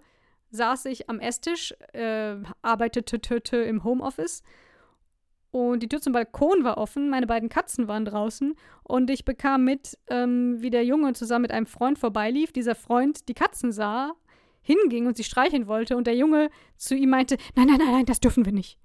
saß 0.50 0.86
ich 0.86 1.10
am 1.10 1.20
Esstisch, 1.20 1.74
äh, 1.92 2.36
arbeitete 2.62 3.56
im 3.56 3.84
Homeoffice 3.84 4.42
und 5.56 5.82
die 5.82 5.88
Tür 5.88 6.02
zum 6.02 6.12
Balkon 6.12 6.64
war 6.64 6.76
offen, 6.76 7.08
meine 7.08 7.26
beiden 7.26 7.48
Katzen 7.48 7.88
waren 7.88 8.04
draußen 8.04 8.54
und 8.82 9.08
ich 9.08 9.24
bekam 9.24 9.64
mit, 9.64 9.96
ähm, 10.08 10.60
wie 10.60 10.68
der 10.68 10.84
Junge 10.84 11.14
zusammen 11.14 11.42
mit 11.42 11.50
einem 11.50 11.64
Freund 11.64 11.98
vorbeilief. 11.98 12.52
Dieser 12.52 12.74
Freund 12.74 13.26
die 13.26 13.32
Katzen 13.32 13.72
sah, 13.72 14.12
hinging 14.60 15.06
und 15.06 15.16
sie 15.16 15.24
streicheln 15.24 15.66
wollte 15.66 15.96
und 15.96 16.06
der 16.06 16.14
Junge 16.14 16.50
zu 16.76 16.94
ihm 16.94 17.08
meinte, 17.08 17.38
nein, 17.54 17.68
nein, 17.68 17.78
nein, 17.78 17.90
nein, 17.90 18.04
das 18.04 18.20
dürfen 18.20 18.44
wir 18.44 18.52
nicht. 18.52 18.78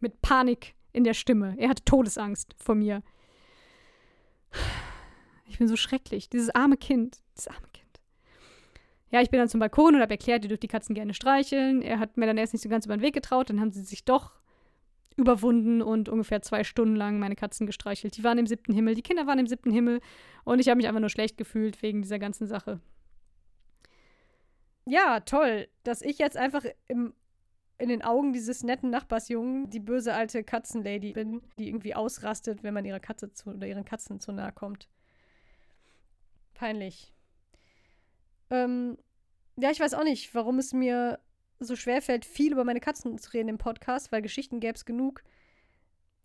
Mit 0.00 0.20
Panik 0.20 0.74
in 0.92 1.04
der 1.04 1.14
Stimme. 1.14 1.54
Er 1.56 1.70
hatte 1.70 1.86
Todesangst 1.86 2.54
vor 2.58 2.74
mir. 2.74 3.02
Ich 5.46 5.56
bin 5.56 5.68
so 5.68 5.76
schrecklich. 5.76 6.28
Dieses 6.28 6.50
arme 6.50 6.76
Kind. 6.76 7.22
Dieses 7.34 7.48
arme 7.48 7.66
Kind. 7.72 8.00
Ja, 9.10 9.22
ich 9.22 9.30
bin 9.30 9.40
dann 9.40 9.48
zum 9.48 9.60
Balkon 9.60 9.94
und 9.94 10.02
habe 10.02 10.12
erklärt, 10.12 10.44
ihr 10.44 10.48
dürft 10.48 10.64
die 10.64 10.68
Katzen 10.68 10.94
gerne 10.94 11.14
streicheln. 11.14 11.80
Er 11.80 11.98
hat 11.98 12.18
mir 12.18 12.26
dann 12.26 12.36
erst 12.36 12.52
nicht 12.52 12.62
so 12.62 12.68
ganz 12.68 12.84
über 12.84 12.98
den 12.98 13.02
Weg 13.02 13.14
getraut. 13.14 13.48
Dann 13.48 13.58
haben 13.58 13.72
sie 13.72 13.82
sich 13.82 14.04
doch 14.04 14.40
überwunden 15.16 15.82
und 15.82 16.08
ungefähr 16.08 16.42
zwei 16.42 16.64
Stunden 16.64 16.96
lang 16.96 17.18
meine 17.18 17.36
Katzen 17.36 17.66
gestreichelt. 17.66 18.16
Die 18.16 18.24
waren 18.24 18.38
im 18.38 18.46
siebten 18.46 18.72
Himmel, 18.72 18.94
die 18.94 19.02
Kinder 19.02 19.26
waren 19.26 19.38
im 19.38 19.46
siebten 19.46 19.70
Himmel 19.70 20.00
und 20.44 20.58
ich 20.60 20.68
habe 20.68 20.76
mich 20.76 20.88
einfach 20.88 21.00
nur 21.00 21.10
schlecht 21.10 21.36
gefühlt 21.36 21.82
wegen 21.82 22.02
dieser 22.02 22.18
ganzen 22.18 22.46
Sache. 22.46 22.80
Ja, 24.86 25.20
toll, 25.20 25.68
dass 25.84 26.02
ich 26.02 26.18
jetzt 26.18 26.36
einfach 26.36 26.64
im, 26.88 27.12
in 27.78 27.88
den 27.88 28.02
Augen 28.02 28.32
dieses 28.32 28.62
netten 28.62 28.90
Nachbarsjungen 28.90 29.70
die 29.70 29.80
böse 29.80 30.14
alte 30.14 30.42
Katzenlady 30.42 31.12
bin, 31.12 31.42
die 31.58 31.68
irgendwie 31.68 31.94
ausrastet, 31.94 32.62
wenn 32.62 32.74
man 32.74 32.84
ihrer 32.84 33.00
Katze 33.00 33.32
zu, 33.32 33.50
oder 33.50 33.66
ihren 33.66 33.84
Katzen 33.84 34.20
zu 34.20 34.32
nahe 34.32 34.52
kommt. 34.52 34.88
Peinlich. 36.54 37.12
Ähm, 38.50 38.98
ja, 39.56 39.70
ich 39.70 39.80
weiß 39.80 39.94
auch 39.94 40.04
nicht, 40.04 40.34
warum 40.34 40.58
es 40.58 40.72
mir 40.72 41.20
so 41.60 41.76
schwer 41.76 42.02
fällt, 42.02 42.24
viel 42.24 42.52
über 42.52 42.64
meine 42.64 42.80
Katzen 42.80 43.18
zu 43.18 43.30
reden 43.32 43.48
im 43.48 43.58
Podcast, 43.58 44.12
weil 44.12 44.22
Geschichten 44.22 44.60
gäbe 44.60 44.74
es 44.74 44.84
genug. 44.84 45.22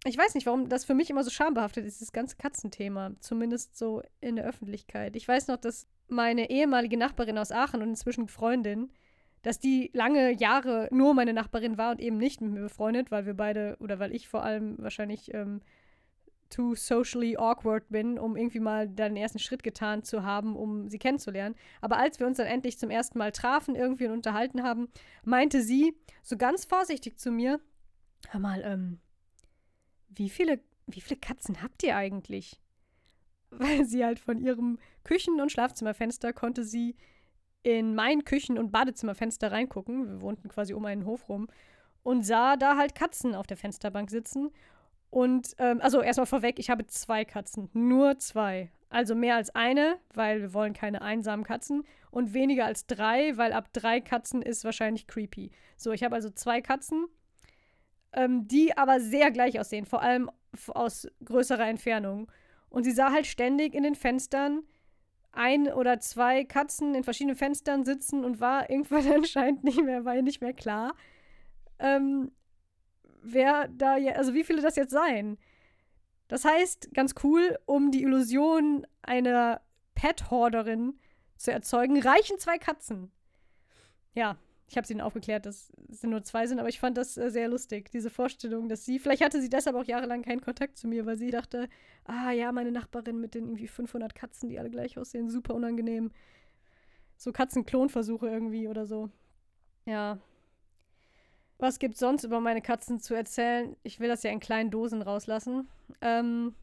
Ich 0.05 0.17
weiß 0.17 0.35
nicht, 0.35 0.45
warum 0.45 0.69
das 0.69 0.85
für 0.85 0.93
mich 0.93 1.09
immer 1.09 1.23
so 1.23 1.31
schambehaftet 1.31 1.85
ist, 1.85 2.01
das 2.01 2.11
ganze 2.11 2.37
Katzenthema. 2.37 3.11
Zumindest 3.19 3.77
so 3.77 4.03
in 4.21 4.35
der 4.35 4.45
Öffentlichkeit. 4.45 5.15
Ich 5.15 5.27
weiß 5.27 5.47
noch, 5.47 5.57
dass 5.57 5.87
meine 6.07 6.49
ehemalige 6.49 6.97
Nachbarin 6.97 7.37
aus 7.37 7.51
Aachen 7.51 7.81
und 7.81 7.89
inzwischen 7.89 8.27
Freundin, 8.27 8.91
dass 9.41 9.59
die 9.59 9.89
lange 9.93 10.31
Jahre 10.31 10.87
nur 10.91 11.13
meine 11.13 11.33
Nachbarin 11.33 11.77
war 11.77 11.91
und 11.91 12.01
eben 12.01 12.17
nicht 12.17 12.41
mit 12.41 12.51
mir 12.51 12.61
befreundet, 12.61 13.11
weil 13.11 13.25
wir 13.25 13.33
beide, 13.33 13.77
oder 13.79 13.99
weil 13.99 14.15
ich 14.15 14.27
vor 14.27 14.43
allem 14.43 14.75
wahrscheinlich 14.77 15.33
ähm, 15.33 15.61
too 16.49 16.75
socially 16.75 17.37
awkward 17.37 17.89
bin, 17.89 18.19
um 18.19 18.35
irgendwie 18.35 18.59
mal 18.59 18.87
den 18.87 19.17
ersten 19.17 19.39
Schritt 19.39 19.63
getan 19.63 20.03
zu 20.03 20.23
haben, 20.23 20.55
um 20.55 20.89
sie 20.89 20.99
kennenzulernen. 20.99 21.55
Aber 21.81 21.97
als 21.97 22.19
wir 22.19 22.27
uns 22.27 22.37
dann 22.37 22.47
endlich 22.47 22.77
zum 22.77 22.89
ersten 22.89 23.17
Mal 23.17 23.31
trafen 23.31 23.75
irgendwie 23.75 24.05
und 24.05 24.13
unterhalten 24.13 24.63
haben, 24.63 24.87
meinte 25.23 25.61
sie 25.61 25.95
so 26.23 26.37
ganz 26.37 26.65
vorsichtig 26.65 27.17
zu 27.17 27.31
mir, 27.31 27.59
hör 28.29 28.39
mal, 28.39 28.61
ähm, 28.63 28.99
wie 30.09 30.29
viele, 30.29 30.59
wie 30.87 31.01
viele 31.01 31.19
Katzen 31.19 31.61
habt 31.61 31.83
ihr 31.83 31.95
eigentlich? 31.95 32.59
Weil 33.49 33.85
sie 33.85 34.03
halt 34.03 34.19
von 34.19 34.37
ihrem 34.37 34.79
Küchen- 35.03 35.39
und 35.39 35.51
Schlafzimmerfenster 35.51 36.33
konnte 36.33 36.63
sie 36.63 36.95
in 37.63 37.95
mein 37.95 38.23
Küchen- 38.23 38.59
und 38.59 38.71
Badezimmerfenster 38.71 39.51
reingucken. 39.51 40.07
Wir 40.07 40.21
wohnten 40.21 40.49
quasi 40.49 40.73
um 40.73 40.85
einen 40.85 41.05
Hof 41.05 41.29
rum 41.29 41.47
und 42.03 42.23
sah 42.23 42.57
da 42.57 42.77
halt 42.77 42.93
Katzen 42.93 43.33
auf 43.33 43.47
der 43.47 43.57
Fensterbank 43.57 44.11
sitzen 44.11 44.51
und, 45.15 45.55
ähm, 45.59 45.79
also 45.79 46.01
erstmal 46.01 46.25
vorweg, 46.25 46.59
ich 46.59 46.69
habe 46.69 46.87
zwei 46.87 47.23
Katzen. 47.23 47.69
Nur 47.71 48.17
zwei. 48.17 48.69
Also 48.89 49.15
mehr 49.15 49.37
als 49.37 49.49
eine, 49.55 49.97
weil 50.13 50.41
wir 50.41 50.53
wollen 50.53 50.73
keine 50.73 51.01
einsamen 51.01 51.45
Katzen. 51.45 51.85
Und 52.11 52.33
weniger 52.33 52.65
als 52.65 52.85
drei, 52.85 53.37
weil 53.37 53.53
ab 53.53 53.69
drei 53.71 54.01
Katzen 54.01 54.41
ist 54.41 54.65
wahrscheinlich 54.65 55.07
creepy. 55.07 55.51
So, 55.77 55.93
ich 55.93 56.03
habe 56.03 56.15
also 56.15 56.29
zwei 56.31 56.59
Katzen, 56.59 57.05
ähm, 58.11 58.45
die 58.49 58.77
aber 58.77 58.99
sehr 58.99 59.31
gleich 59.31 59.57
aussehen. 59.57 59.85
Vor 59.85 60.01
allem 60.01 60.29
aus 60.67 61.07
größerer 61.23 61.65
Entfernung. 61.65 62.29
Und 62.67 62.83
sie 62.83 62.91
sah 62.91 63.13
halt 63.13 63.25
ständig 63.25 63.73
in 63.73 63.83
den 63.83 63.95
Fenstern 63.95 64.63
ein 65.31 65.71
oder 65.71 66.01
zwei 66.01 66.43
Katzen 66.43 66.93
in 66.93 67.05
verschiedenen 67.05 67.37
Fenstern 67.37 67.85
sitzen 67.85 68.25
und 68.25 68.41
war 68.41 68.69
irgendwann 68.69 69.09
anscheinend 69.13 69.63
nicht 69.63 69.81
mehr, 69.81 70.03
war 70.03 70.17
ihr 70.17 70.23
nicht 70.23 70.41
mehr 70.41 70.51
klar. 70.51 70.93
Ähm, 71.79 72.33
wer 73.25 73.67
da, 73.67 73.97
ja, 73.97 74.13
also 74.13 74.33
wie 74.33 74.43
viele 74.43 74.61
das 74.61 74.75
jetzt 74.75 74.91
sein. 74.91 75.37
Das 76.27 76.45
heißt, 76.45 76.93
ganz 76.93 77.13
cool, 77.23 77.57
um 77.65 77.91
die 77.91 78.03
Illusion 78.03 78.87
einer 79.01 79.61
Pet-Horderin 79.95 80.97
zu 81.37 81.51
erzeugen, 81.51 82.01
reichen 82.01 82.39
zwei 82.39 82.57
Katzen. 82.57 83.11
Ja, 84.13 84.37
ich 84.67 84.77
habe 84.77 84.87
sie 84.87 84.95
dann 84.95 85.05
aufgeklärt, 85.05 85.45
dass 85.45 85.71
es 85.89 86.01
nur 86.03 86.23
zwei 86.23 86.47
sind, 86.47 86.59
aber 86.59 86.69
ich 86.69 86.79
fand 86.79 86.97
das 86.97 87.17
äh, 87.17 87.29
sehr 87.29 87.47
lustig, 87.47 87.91
diese 87.91 88.09
Vorstellung, 88.09 88.67
dass 88.69 88.85
sie, 88.85 88.97
vielleicht 88.97 89.23
hatte 89.23 89.41
sie 89.41 89.49
deshalb 89.49 89.75
auch 89.75 89.85
jahrelang 89.85 90.23
keinen 90.23 90.41
Kontakt 90.41 90.77
zu 90.77 90.87
mir, 90.87 91.05
weil 91.05 91.17
sie 91.17 91.29
dachte, 91.29 91.69
ah 92.05 92.31
ja, 92.31 92.51
meine 92.51 92.71
Nachbarin 92.71 93.19
mit 93.19 93.35
den 93.35 93.45
irgendwie 93.45 93.67
500 93.67 94.15
Katzen, 94.15 94.49
die 94.49 94.57
alle 94.57 94.71
gleich 94.71 94.97
aussehen, 94.97 95.29
super 95.29 95.53
unangenehm. 95.53 96.11
So 97.17 97.31
Katzenklonversuche 97.31 98.27
irgendwie 98.27 98.67
oder 98.67 98.85
so. 98.87 99.09
Ja, 99.85 100.19
was 101.57 101.79
gibt 101.79 101.97
sonst 101.97 102.23
über 102.23 102.39
meine 102.39 102.61
Katzen 102.61 102.99
zu 102.99 103.13
erzählen? 103.13 103.75
Ich 103.83 103.99
will 103.99 104.09
das 104.09 104.23
ja 104.23 104.31
in 104.31 104.39
kleinen 104.39 104.71
Dosen 104.71 105.01
rauslassen. 105.01 105.69
Ähm, 106.01 106.53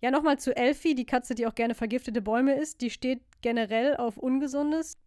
ja, 0.00 0.10
nochmal 0.10 0.38
zu 0.38 0.56
Elfie, 0.56 0.94
die 0.94 1.06
Katze, 1.06 1.34
die 1.34 1.46
auch 1.46 1.54
gerne 1.54 1.74
vergiftete 1.74 2.22
Bäume 2.22 2.54
isst. 2.54 2.80
Die 2.80 2.90
steht 2.90 3.20
generell 3.40 3.96
auf 3.96 4.16
Ungesundes. 4.16 4.98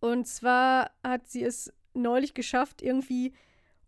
Und 0.00 0.26
zwar 0.26 0.90
hat 1.02 1.28
sie 1.28 1.42
es 1.42 1.72
neulich 1.94 2.34
geschafft, 2.34 2.82
irgendwie 2.82 3.32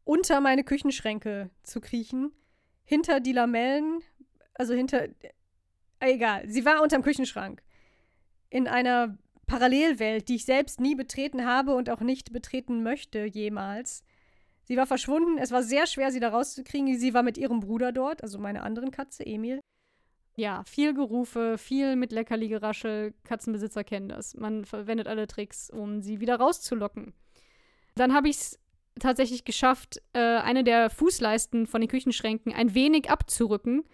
unter 0.04 0.40
meine 0.40 0.64
Küchenschränke 0.64 1.50
zu 1.62 1.80
kriechen. 1.80 2.32
Hinter 2.84 3.20
die 3.20 3.32
Lamellen, 3.32 4.00
also 4.54 4.74
hinter. 4.74 5.04
Äh, 5.04 6.14
egal, 6.14 6.48
sie 6.48 6.64
war 6.64 6.82
unterm 6.82 7.02
Küchenschrank. 7.02 7.62
In 8.50 8.66
einer 8.68 9.16
Parallelwelt, 9.46 10.28
die 10.28 10.36
ich 10.36 10.44
selbst 10.44 10.80
nie 10.80 10.94
betreten 10.94 11.46
habe 11.46 11.74
und 11.74 11.88
auch 11.90 12.00
nicht 12.00 12.32
betreten 12.32 12.82
möchte 12.82 13.24
jemals. 13.24 14.04
Sie 14.72 14.78
war 14.78 14.86
verschwunden. 14.86 15.36
Es 15.36 15.50
war 15.50 15.62
sehr 15.62 15.86
schwer, 15.86 16.10
sie 16.10 16.18
da 16.18 16.30
rauszukriegen. 16.30 16.96
Sie 16.96 17.12
war 17.12 17.22
mit 17.22 17.36
ihrem 17.36 17.60
Bruder 17.60 17.92
dort, 17.92 18.22
also 18.22 18.38
meiner 18.38 18.62
anderen 18.62 18.90
Katze, 18.90 19.22
Emil. 19.22 19.60
Ja, 20.34 20.64
viel 20.64 20.94
Gerufe, 20.94 21.58
viel 21.58 21.94
mit 21.94 22.10
Leckerli-Geraschel. 22.10 23.12
Katzenbesitzer 23.22 23.84
kennen 23.84 24.08
das. 24.08 24.34
Man 24.34 24.64
verwendet 24.64 25.08
alle 25.08 25.26
Tricks, 25.26 25.68
um 25.68 26.00
sie 26.00 26.20
wieder 26.20 26.36
rauszulocken. 26.36 27.12
Dann 27.96 28.14
habe 28.14 28.30
ich 28.30 28.36
es 28.36 28.60
tatsächlich 28.98 29.44
geschafft, 29.44 30.00
äh, 30.14 30.18
eine 30.18 30.64
der 30.64 30.88
Fußleisten 30.88 31.66
von 31.66 31.82
den 31.82 31.90
Küchenschränken 31.90 32.54
ein 32.54 32.74
wenig 32.74 33.10
abzurücken. 33.10 33.84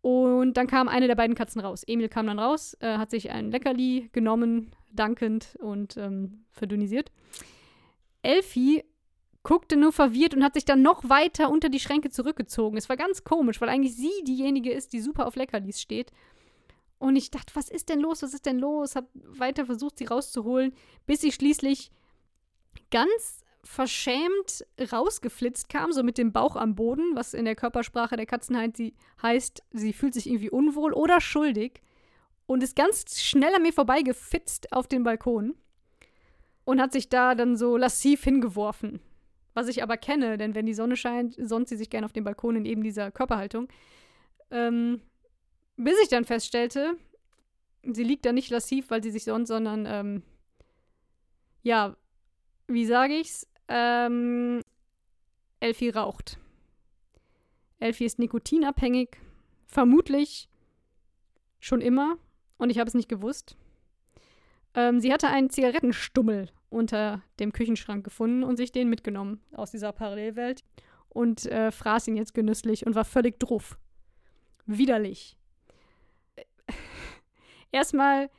Und 0.00 0.54
dann 0.54 0.66
kam 0.66 0.88
eine 0.88 1.06
der 1.06 1.14
beiden 1.14 1.36
Katzen 1.36 1.60
raus. 1.60 1.84
Emil 1.86 2.08
kam 2.08 2.26
dann 2.26 2.40
raus, 2.40 2.76
äh, 2.80 2.96
hat 2.96 3.12
sich 3.12 3.30
ein 3.30 3.52
Leckerli 3.52 4.10
genommen, 4.10 4.74
dankend 4.92 5.56
und 5.60 5.96
ähm, 5.96 6.46
verdünnisiert. 6.50 7.12
Elfie 8.22 8.82
guckte 9.42 9.76
nur 9.76 9.92
verwirrt 9.92 10.34
und 10.34 10.44
hat 10.44 10.54
sich 10.54 10.64
dann 10.64 10.82
noch 10.82 11.08
weiter 11.08 11.50
unter 11.50 11.68
die 11.68 11.80
Schränke 11.80 12.10
zurückgezogen. 12.10 12.76
Es 12.76 12.88
war 12.88 12.96
ganz 12.96 13.24
komisch, 13.24 13.60
weil 13.60 13.68
eigentlich 13.68 13.96
sie 13.96 14.24
diejenige 14.24 14.72
ist, 14.72 14.92
die 14.92 15.00
super 15.00 15.26
auf 15.26 15.36
Leckerlis 15.36 15.80
steht. 15.80 16.12
Und 16.98 17.16
ich 17.16 17.30
dachte, 17.30 17.54
was 17.54 17.70
ist 17.70 17.88
denn 17.88 18.00
los? 18.00 18.22
Was 18.22 18.34
ist 18.34 18.44
denn 18.44 18.58
los? 18.58 18.96
Hab 18.96 19.08
weiter 19.14 19.64
versucht, 19.64 19.98
sie 19.98 20.04
rauszuholen, 20.04 20.74
bis 21.06 21.22
sie 21.22 21.32
schließlich 21.32 21.90
ganz 22.90 23.40
verschämt 23.64 24.64
rausgeflitzt 24.92 25.68
kam, 25.68 25.92
so 25.92 26.02
mit 26.02 26.18
dem 26.18 26.32
Bauch 26.32 26.56
am 26.56 26.74
Boden, 26.74 27.14
was 27.14 27.34
in 27.34 27.44
der 27.44 27.54
Körpersprache 27.54 28.16
der 28.16 28.26
Katzenheit 28.26 28.76
sie 28.76 28.94
heißt, 29.22 29.62
sie 29.70 29.92
fühlt 29.92 30.14
sich 30.14 30.28
irgendwie 30.28 30.50
unwohl 30.50 30.92
oder 30.92 31.20
schuldig 31.20 31.82
und 32.46 32.62
ist 32.62 32.76
ganz 32.76 33.20
schnell 33.20 33.54
an 33.54 33.62
mir 33.62 33.72
vorbeigefitzt 33.72 34.72
auf 34.72 34.88
den 34.88 35.02
Balkon 35.02 35.54
und 36.64 36.80
hat 36.80 36.92
sich 36.92 37.08
da 37.08 37.34
dann 37.34 37.56
so 37.56 37.76
lassiv 37.76 38.24
hingeworfen. 38.24 39.00
Was 39.54 39.68
ich 39.68 39.82
aber 39.82 39.96
kenne, 39.96 40.38
denn 40.38 40.54
wenn 40.54 40.66
die 40.66 40.74
Sonne 40.74 40.96
scheint, 40.96 41.34
sonnt 41.38 41.68
sie 41.68 41.76
sich 41.76 41.90
gerne 41.90 42.04
auf 42.04 42.12
dem 42.12 42.24
Balkon 42.24 42.56
in 42.56 42.64
eben 42.64 42.82
dieser 42.82 43.10
Körperhaltung. 43.10 43.68
Ähm, 44.50 45.00
bis 45.76 45.94
ich 46.02 46.08
dann 46.08 46.24
feststellte, 46.24 46.96
sie 47.82 48.04
liegt 48.04 48.24
da 48.24 48.32
nicht 48.32 48.50
lassiv, 48.50 48.90
weil 48.90 49.02
sie 49.02 49.10
sich 49.10 49.24
sonnt, 49.24 49.48
sondern, 49.48 49.86
ähm, 49.86 50.22
ja, 51.62 51.96
wie 52.66 52.86
sage 52.86 53.14
ich's? 53.14 53.46
Ähm, 53.68 54.62
Elfie 55.60 55.90
raucht. 55.90 56.38
Elfie 57.78 58.04
ist 58.04 58.18
nikotinabhängig. 58.18 59.16
Vermutlich 59.66 60.48
schon 61.60 61.80
immer. 61.80 62.16
Und 62.58 62.70
ich 62.70 62.78
habe 62.78 62.88
es 62.88 62.94
nicht 62.94 63.08
gewusst. 63.08 63.56
Ähm, 64.74 65.00
sie 65.00 65.12
hatte 65.12 65.28
einen 65.28 65.50
Zigarettenstummel 65.50 66.50
unter 66.70 67.22
dem 67.38 67.52
Küchenschrank 67.52 68.04
gefunden 68.04 68.42
und 68.42 68.56
sich 68.56 68.72
den 68.72 68.88
mitgenommen 68.88 69.40
aus 69.52 69.70
dieser 69.70 69.92
Parallelwelt 69.92 70.64
und 71.08 71.46
äh, 71.46 71.70
fraß 71.70 72.08
ihn 72.08 72.16
jetzt 72.16 72.32
genüsslich 72.34 72.86
und 72.86 72.94
war 72.94 73.04
völlig 73.04 73.38
druff. 73.38 73.78
Widerlich. 74.66 75.36
Erstmal, 77.72 78.30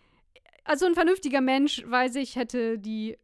also 0.64 0.86
ein 0.86 0.96
vernünftiger 0.96 1.42
Mensch, 1.42 1.84
weiß 1.86 2.16
ich, 2.16 2.36
hätte 2.36 2.80
die 2.80 3.18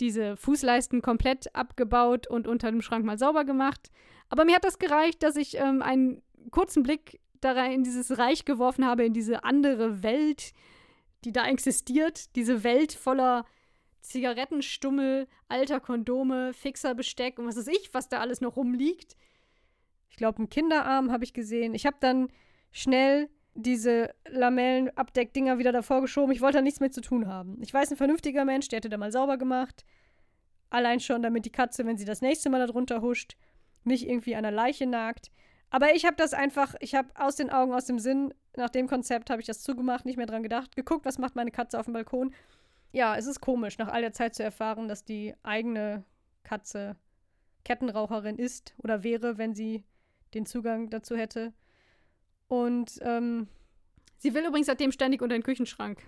diese 0.00 0.36
Fußleisten 0.36 1.02
komplett 1.02 1.54
abgebaut 1.56 2.28
und 2.28 2.46
unter 2.46 2.70
dem 2.70 2.82
Schrank 2.82 3.04
mal 3.04 3.18
sauber 3.18 3.44
gemacht. 3.44 3.90
Aber 4.28 4.44
mir 4.44 4.54
hat 4.54 4.64
das 4.64 4.78
gereicht, 4.78 5.22
dass 5.22 5.34
ich 5.34 5.56
ähm, 5.56 5.82
einen 5.82 6.22
kurzen 6.50 6.82
Blick 6.82 7.20
da 7.40 7.52
rein 7.52 7.72
in 7.72 7.84
dieses 7.84 8.18
Reich 8.18 8.44
geworfen 8.44 8.86
habe, 8.86 9.04
in 9.04 9.12
diese 9.12 9.44
andere 9.44 10.02
Welt, 10.02 10.52
die 11.24 11.32
da 11.32 11.46
existiert, 11.46 12.34
diese 12.36 12.62
Welt 12.62 12.92
voller 12.92 13.44
Zigarettenstummel, 14.00 15.26
alter 15.48 15.80
Kondome, 15.80 16.52
fixer 16.52 16.94
Besteck 16.94 17.38
und 17.38 17.46
was 17.46 17.56
weiß 17.56 17.68
ich, 17.68 17.90
was 17.92 18.08
da 18.08 18.20
alles 18.20 18.40
noch 18.40 18.56
rumliegt. 18.56 19.16
Ich 20.10 20.16
glaube, 20.16 20.38
einen 20.38 20.50
Kinderarm 20.50 21.12
habe 21.12 21.24
ich 21.24 21.32
gesehen. 21.32 21.74
Ich 21.74 21.86
habe 21.86 21.96
dann 22.00 22.28
schnell 22.72 23.28
diese 23.54 24.14
Lamellenabdeckdinger 24.28 25.58
wieder 25.58 25.72
davor 25.72 26.00
geschoben. 26.00 26.32
Ich 26.32 26.40
wollte 26.40 26.58
da 26.58 26.62
nichts 26.62 26.80
mit 26.80 26.94
zu 26.94 27.00
tun 27.00 27.26
haben. 27.26 27.60
Ich 27.60 27.74
weiß, 27.74 27.90
ein 27.90 27.96
vernünftiger 27.96 28.44
Mensch, 28.44 28.68
der 28.68 28.78
hätte 28.78 28.88
da 28.88 28.96
mal 28.96 29.12
sauber 29.12 29.36
gemacht. 29.36 29.84
Allein 30.70 31.00
schon, 31.00 31.22
damit 31.22 31.44
die 31.44 31.52
Katze, 31.52 31.84
wenn 31.86 31.96
sie 31.96 32.04
das 32.04 32.20
nächste 32.20 32.50
Mal 32.50 32.60
da 32.60 32.66
drunter 32.66 33.00
huscht, 33.00 33.36
nicht 33.84 34.08
irgendwie 34.08 34.36
an 34.36 34.44
der 34.44 34.52
Leiche 34.52 34.86
nagt. 34.86 35.30
Aber 35.70 35.94
ich 35.94 36.04
habe 36.04 36.16
das 36.16 36.34
einfach, 36.34 36.74
ich 36.80 36.94
habe 36.94 37.08
aus 37.14 37.36
den 37.36 37.50
Augen, 37.50 37.74
aus 37.74 37.86
dem 37.86 37.98
Sinn, 37.98 38.32
nach 38.56 38.70
dem 38.70 38.86
Konzept 38.86 39.30
habe 39.30 39.40
ich 39.40 39.46
das 39.46 39.62
zugemacht, 39.62 40.06
nicht 40.06 40.16
mehr 40.16 40.26
dran 40.26 40.42
gedacht, 40.42 40.76
geguckt, 40.76 41.04
was 41.04 41.18
macht 41.18 41.36
meine 41.36 41.50
Katze 41.50 41.78
auf 41.78 41.86
dem 41.86 41.94
Balkon. 41.94 42.32
Ja, 42.92 43.16
es 43.16 43.26
ist 43.26 43.40
komisch, 43.40 43.78
nach 43.78 43.88
all 43.88 44.00
der 44.00 44.12
Zeit 44.12 44.34
zu 44.34 44.42
erfahren, 44.42 44.88
dass 44.88 45.04
die 45.04 45.34
eigene 45.42 46.04
Katze 46.42 46.96
Kettenraucherin 47.64 48.38
ist 48.38 48.74
oder 48.78 49.02
wäre, 49.02 49.36
wenn 49.36 49.54
sie 49.54 49.84
den 50.34 50.46
Zugang 50.46 50.88
dazu 50.88 51.16
hätte. 51.16 51.52
Und 52.46 52.98
ähm, 53.02 53.48
sie 54.16 54.32
will 54.32 54.46
übrigens 54.46 54.68
seitdem 54.68 54.92
ständig 54.92 55.20
unter 55.20 55.36
den 55.36 55.42
Küchenschrank. 55.42 56.02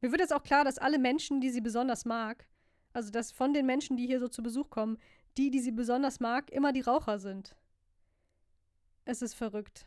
Mir 0.00 0.10
wird 0.10 0.20
jetzt 0.20 0.34
auch 0.34 0.42
klar, 0.42 0.64
dass 0.64 0.78
alle 0.78 0.98
Menschen, 0.98 1.40
die 1.40 1.50
sie 1.50 1.60
besonders 1.60 2.04
mag, 2.04 2.46
also 2.92 3.10
dass 3.10 3.32
von 3.32 3.54
den 3.54 3.64
Menschen, 3.64 3.96
die 3.96 4.06
hier 4.06 4.20
so 4.20 4.28
zu 4.28 4.42
Besuch 4.42 4.70
kommen, 4.70 4.98
die, 5.36 5.50
die 5.50 5.60
sie 5.60 5.72
besonders 5.72 6.20
mag, 6.20 6.50
immer 6.50 6.72
die 6.72 6.80
Raucher 6.80 7.18
sind. 7.18 7.56
Es 9.04 9.22
ist 9.22 9.34
verrückt. 9.34 9.86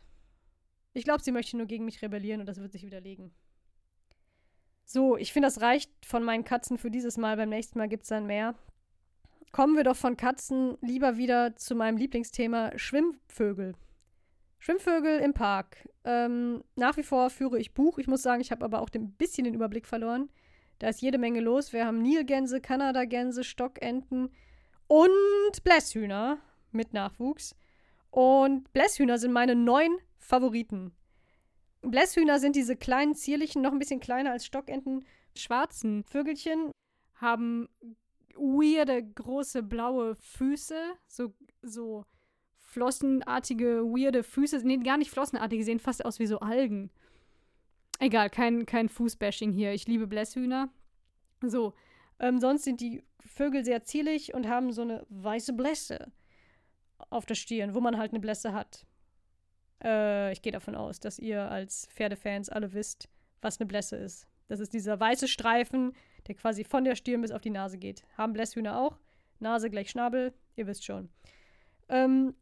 Ich 0.92 1.04
glaube, 1.04 1.22
sie 1.22 1.32
möchte 1.32 1.56
nur 1.56 1.66
gegen 1.66 1.84
mich 1.84 2.02
rebellieren 2.02 2.40
und 2.40 2.46
das 2.46 2.58
wird 2.58 2.72
sich 2.72 2.84
widerlegen. 2.84 3.32
So, 4.90 5.18
ich 5.18 5.34
finde, 5.34 5.48
das 5.48 5.60
reicht 5.60 5.90
von 6.06 6.24
meinen 6.24 6.44
Katzen 6.44 6.78
für 6.78 6.90
dieses 6.90 7.18
Mal. 7.18 7.36
Beim 7.36 7.50
nächsten 7.50 7.78
Mal 7.78 7.90
gibt 7.90 8.04
es 8.04 8.08
dann 8.08 8.24
mehr. 8.24 8.54
Kommen 9.52 9.76
wir 9.76 9.84
doch 9.84 9.96
von 9.96 10.16
Katzen 10.16 10.78
lieber 10.80 11.18
wieder 11.18 11.54
zu 11.56 11.74
meinem 11.74 11.98
Lieblingsthema 11.98 12.72
Schwimmvögel. 12.76 13.74
Schwimmvögel 14.58 15.20
im 15.20 15.34
Park. 15.34 15.86
Ähm, 16.04 16.64
nach 16.74 16.96
wie 16.96 17.02
vor 17.02 17.28
führe 17.28 17.58
ich 17.58 17.74
Buch. 17.74 17.98
Ich 17.98 18.06
muss 18.06 18.22
sagen, 18.22 18.40
ich 18.40 18.50
habe 18.50 18.64
aber 18.64 18.80
auch 18.80 18.88
ein 18.94 19.12
bisschen 19.12 19.44
den 19.44 19.52
Überblick 19.52 19.86
verloren. 19.86 20.30
Da 20.78 20.88
ist 20.88 21.02
jede 21.02 21.18
Menge 21.18 21.40
los. 21.40 21.74
Wir 21.74 21.84
haben 21.84 22.00
Nilgänse, 22.00 22.62
Kanadagänse, 22.62 23.44
Stockenten 23.44 24.30
und 24.86 25.64
Blässhühner 25.64 26.38
mit 26.72 26.94
Nachwuchs. 26.94 27.54
Und 28.10 28.72
Blässhühner 28.72 29.18
sind 29.18 29.32
meine 29.32 29.54
neun 29.54 29.98
Favoriten. 30.16 30.92
Blässhühner 31.82 32.38
sind 32.38 32.56
diese 32.56 32.76
kleinen, 32.76 33.14
zierlichen, 33.14 33.62
noch 33.62 33.72
ein 33.72 33.78
bisschen 33.78 34.00
kleiner 34.00 34.32
als 34.32 34.44
Stockenten, 34.46 35.04
schwarzen 35.36 36.04
Vögelchen, 36.04 36.70
haben 37.14 37.68
weirde, 38.34 39.02
große, 39.02 39.62
blaue 39.62 40.16
Füße, 40.16 40.94
so, 41.06 41.34
so 41.62 42.04
flossenartige, 42.58 43.82
weirde 43.84 44.22
Füße. 44.22 44.60
Nee, 44.64 44.78
gar 44.78 44.96
nicht 44.96 45.10
flossenartige, 45.10 45.64
sehen 45.64 45.80
fast 45.80 46.04
aus 46.04 46.18
wie 46.18 46.26
so 46.26 46.40
Algen. 46.40 46.90
Egal, 47.98 48.30
kein, 48.30 48.66
kein 48.66 48.88
Fußbashing 48.88 49.52
hier. 49.52 49.72
Ich 49.72 49.88
liebe 49.88 50.06
Blässhühner. 50.06 50.70
So, 51.42 51.74
ähm, 52.20 52.38
sonst 52.38 52.64
sind 52.64 52.80
die 52.80 53.02
Vögel 53.20 53.64
sehr 53.64 53.84
zierlich 53.84 54.34
und 54.34 54.48
haben 54.48 54.72
so 54.72 54.82
eine 54.82 55.04
weiße 55.08 55.52
Blässe 55.52 56.12
auf 57.10 57.26
der 57.26 57.34
Stirn, 57.34 57.74
wo 57.74 57.80
man 57.80 57.98
halt 57.98 58.12
eine 58.12 58.20
Blässe 58.20 58.52
hat. 58.52 58.86
Äh, 59.82 60.32
ich 60.32 60.42
gehe 60.42 60.52
davon 60.52 60.74
aus, 60.74 61.00
dass 61.00 61.18
ihr 61.18 61.50
als 61.50 61.86
Pferdefans 61.88 62.48
alle 62.48 62.72
wisst, 62.72 63.08
was 63.40 63.60
eine 63.60 63.66
Blässe 63.66 63.96
ist. 63.96 64.26
Das 64.48 64.60
ist 64.60 64.72
dieser 64.72 64.98
weiße 64.98 65.28
Streifen, 65.28 65.92
der 66.26 66.34
quasi 66.34 66.64
von 66.64 66.84
der 66.84 66.96
Stirn 66.96 67.20
bis 67.20 67.30
auf 67.30 67.42
die 67.42 67.50
Nase 67.50 67.78
geht. 67.78 68.02
Haben 68.16 68.32
Blässhühner 68.32 68.78
auch. 68.78 68.98
Nase 69.40 69.70
gleich 69.70 69.90
Schnabel, 69.90 70.32
ihr 70.56 70.66
wisst 70.66 70.84
schon. 70.84 71.10
Ähm, 71.88 72.34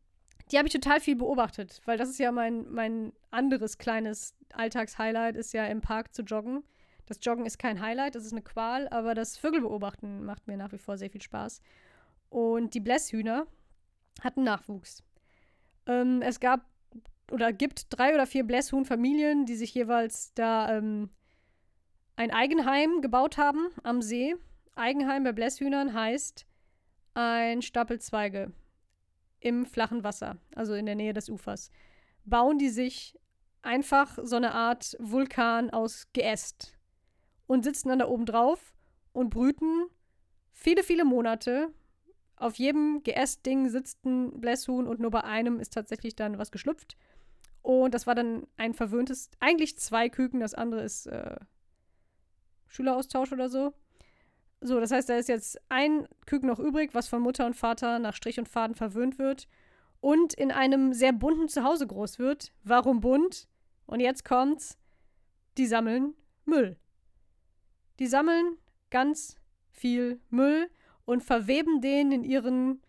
die 0.51 0.59
habe 0.59 0.68
ich 0.68 0.72
total 0.72 1.01
viel 1.01 1.16
beobachtet, 1.16 1.81
weil 1.85 1.99
das 1.99 2.09
ist 2.09 2.18
ja 2.18 2.31
mein, 2.31 2.70
mein 2.70 3.12
anderes 3.31 3.79
kleines 3.79 4.37
Alltagshighlight, 4.53 5.37
ist 5.37 5.53
ja 5.53 5.66
im 5.66 5.81
Park 5.81 6.14
zu 6.14 6.22
joggen. 6.22 6.62
Das 7.07 7.18
Joggen 7.20 7.46
ist 7.46 7.59
kein 7.59 7.81
Highlight, 7.81 8.14
das 8.14 8.25
ist 8.25 8.33
eine 8.33 8.42
Qual, 8.42 8.88
aber 8.88 9.14
das 9.14 9.37
Vögelbeobachten 9.37 10.25
macht 10.25 10.46
mir 10.46 10.57
nach 10.57 10.72
wie 10.72 10.79
vor 10.79 10.99
sehr 10.99 11.11
viel 11.11 11.22
Spaß. 11.22 11.61
Und 12.31 12.75
die 12.75 12.81
Blässhühner 12.81 13.46
hatten 14.22 14.42
Nachwuchs. 14.42 15.05
Ähm, 15.87 16.22
es 16.22 16.40
gab 16.40 16.64
oder 17.31 17.53
gibt 17.53 17.87
drei 17.91 18.15
oder 18.15 18.27
vier 18.27 18.45
Blässhuhnfamilien, 18.45 19.47
die 19.47 19.57
sich 19.57 19.75
jeweils 19.75 20.33
da 20.35 20.77
ähm, 20.77 21.11
ein 22.17 22.31
Eigenheim 22.31 23.01
gebaut 23.01 23.37
haben 23.39 23.69
am 23.83 24.03
See. 24.03 24.37
Eigenheim 24.75 25.25
bei 25.25 25.33
Blässhühnern 25.33 25.93
heißt 25.93 26.47
ein 27.15 27.62
Stapel 27.62 28.01
Zweige 28.01 28.53
im 29.41 29.67
flachen 29.67 30.05
Wasser, 30.05 30.39
also 30.55 30.75
in 30.75 30.87
der 30.87 30.95
Nähe 30.95 31.12
des 31.12 31.29
Ufers. 31.29 31.71
Bauen 32.25 32.59
die 32.59 32.69
sich 32.69 33.19
einfach 33.62 34.19
so 34.23 34.37
eine 34.37 34.53
Art 34.53 34.97
Vulkan 34.99 35.71
aus 35.71 36.09
Geäst 36.12 36.77
und 37.47 37.65
sitzen 37.65 37.89
dann 37.89 37.99
da 37.99 38.09
oben 38.09 38.27
drauf 38.27 38.75
und 39.12 39.31
brüten 39.31 39.87
viele, 40.53 40.83
viele 40.83 41.05
Monate. 41.05 41.73
Auf 42.37 42.57
jedem 42.57 43.03
Geäst-Ding 43.03 43.69
sitzt 43.69 44.05
ein 44.05 44.41
Blässhuhn 44.41 44.87
und 44.87 45.01
nur 45.01 45.11
bei 45.11 45.25
einem 45.25 45.59
ist 45.59 45.73
tatsächlich 45.73 46.17
dann 46.17 46.39
was 46.39 46.51
geschlüpft. 46.51 46.97
Und 47.66 47.94
das 47.94 48.07
war 48.07 48.14
dann 48.14 48.46
ein 48.57 48.74
verwöhntes, 48.74 49.29
eigentlich 49.40 49.76
zwei 49.76 50.09
Küken, 50.09 50.38
das 50.38 50.55
andere 50.55 50.85
ist 50.85 51.09
äh, 51.09 51.35
Schüleraustausch 52.68 53.33
oder 53.33 53.48
so. 53.48 53.74
So, 54.61 54.79
das 54.79 54.92
heißt, 54.92 55.09
da 55.09 55.16
ist 55.16 55.29
jetzt 55.29 55.61
ein 55.68 56.07
Küken 56.26 56.48
noch 56.48 56.61
übrig, 56.61 56.94
was 56.94 57.09
von 57.09 57.20
Mutter 57.20 57.44
und 57.44 57.57
Vater 57.57 57.98
nach 57.98 58.14
Strich 58.14 58.38
und 58.38 58.48
Faden 58.48 58.76
verwöhnt 58.76 59.18
wird 59.18 59.48
und 60.00 60.33
in 60.33 60.52
einem 60.52 60.92
sehr 60.92 61.12
bunten 61.12 61.48
Zuhause 61.48 61.88
groß 61.88 62.20
wird. 62.20 62.52
Warum 62.62 63.00
bunt? 63.00 63.48
Und 63.87 63.98
jetzt 63.98 64.24
kommt's, 64.24 64.79
die 65.59 65.66
sammeln 65.66 66.14
Müll. 66.44 66.76
Die 67.98 68.07
sammeln 68.07 68.59
ganz 68.90 69.40
viel 69.72 70.20
Müll 70.31 70.70
und 71.05 71.24
verweben 71.24 71.81
den 71.81 72.12
in 72.12 72.22
ihren 72.22 72.81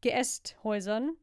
Geästhäusern. 0.00 1.16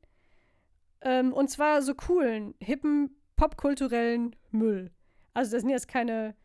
Ähm, 1.02 1.34
und 1.34 1.50
zwar 1.50 1.82
so 1.82 1.96
coolen, 1.96 2.56
hippen, 2.60 3.16
popkulturellen 3.36 4.36
Müll. 4.52 4.92
Also 5.34 5.52
das 5.52 5.62
sind 5.62 5.70
jetzt 5.70 5.88
keine 5.88 6.36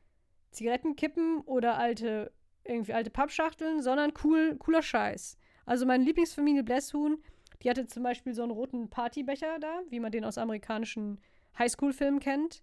Zigarettenkippen 0.52 1.40
oder 1.40 1.76
alte, 1.76 2.32
irgendwie 2.64 2.92
alte 2.92 3.10
Pappschachteln, 3.10 3.82
sondern 3.82 4.12
cool, 4.22 4.56
cooler 4.58 4.82
Scheiß. 4.82 5.36
Also 5.66 5.86
meine 5.86 6.04
Lieblingsfamilie 6.04 6.62
Blässhuhn, 6.62 7.22
die 7.62 7.70
hatte 7.70 7.86
zum 7.86 8.02
Beispiel 8.02 8.34
so 8.34 8.42
einen 8.42 8.52
roten 8.52 8.90
Partybecher 8.90 9.58
da, 9.58 9.82
wie 9.88 10.00
man 10.00 10.12
den 10.12 10.24
aus 10.24 10.38
amerikanischen 10.38 11.20
Highschool-Filmen 11.58 12.20
kennt. 12.20 12.62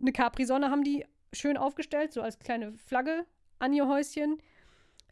Eine 0.00 0.12
Capri-Sonne 0.12 0.70
haben 0.70 0.84
die 0.84 1.04
schön 1.32 1.56
aufgestellt, 1.56 2.12
so 2.12 2.22
als 2.22 2.38
kleine 2.38 2.72
Flagge 2.76 3.26
an 3.58 3.72
ihr 3.72 3.86
Häuschen. 3.86 4.38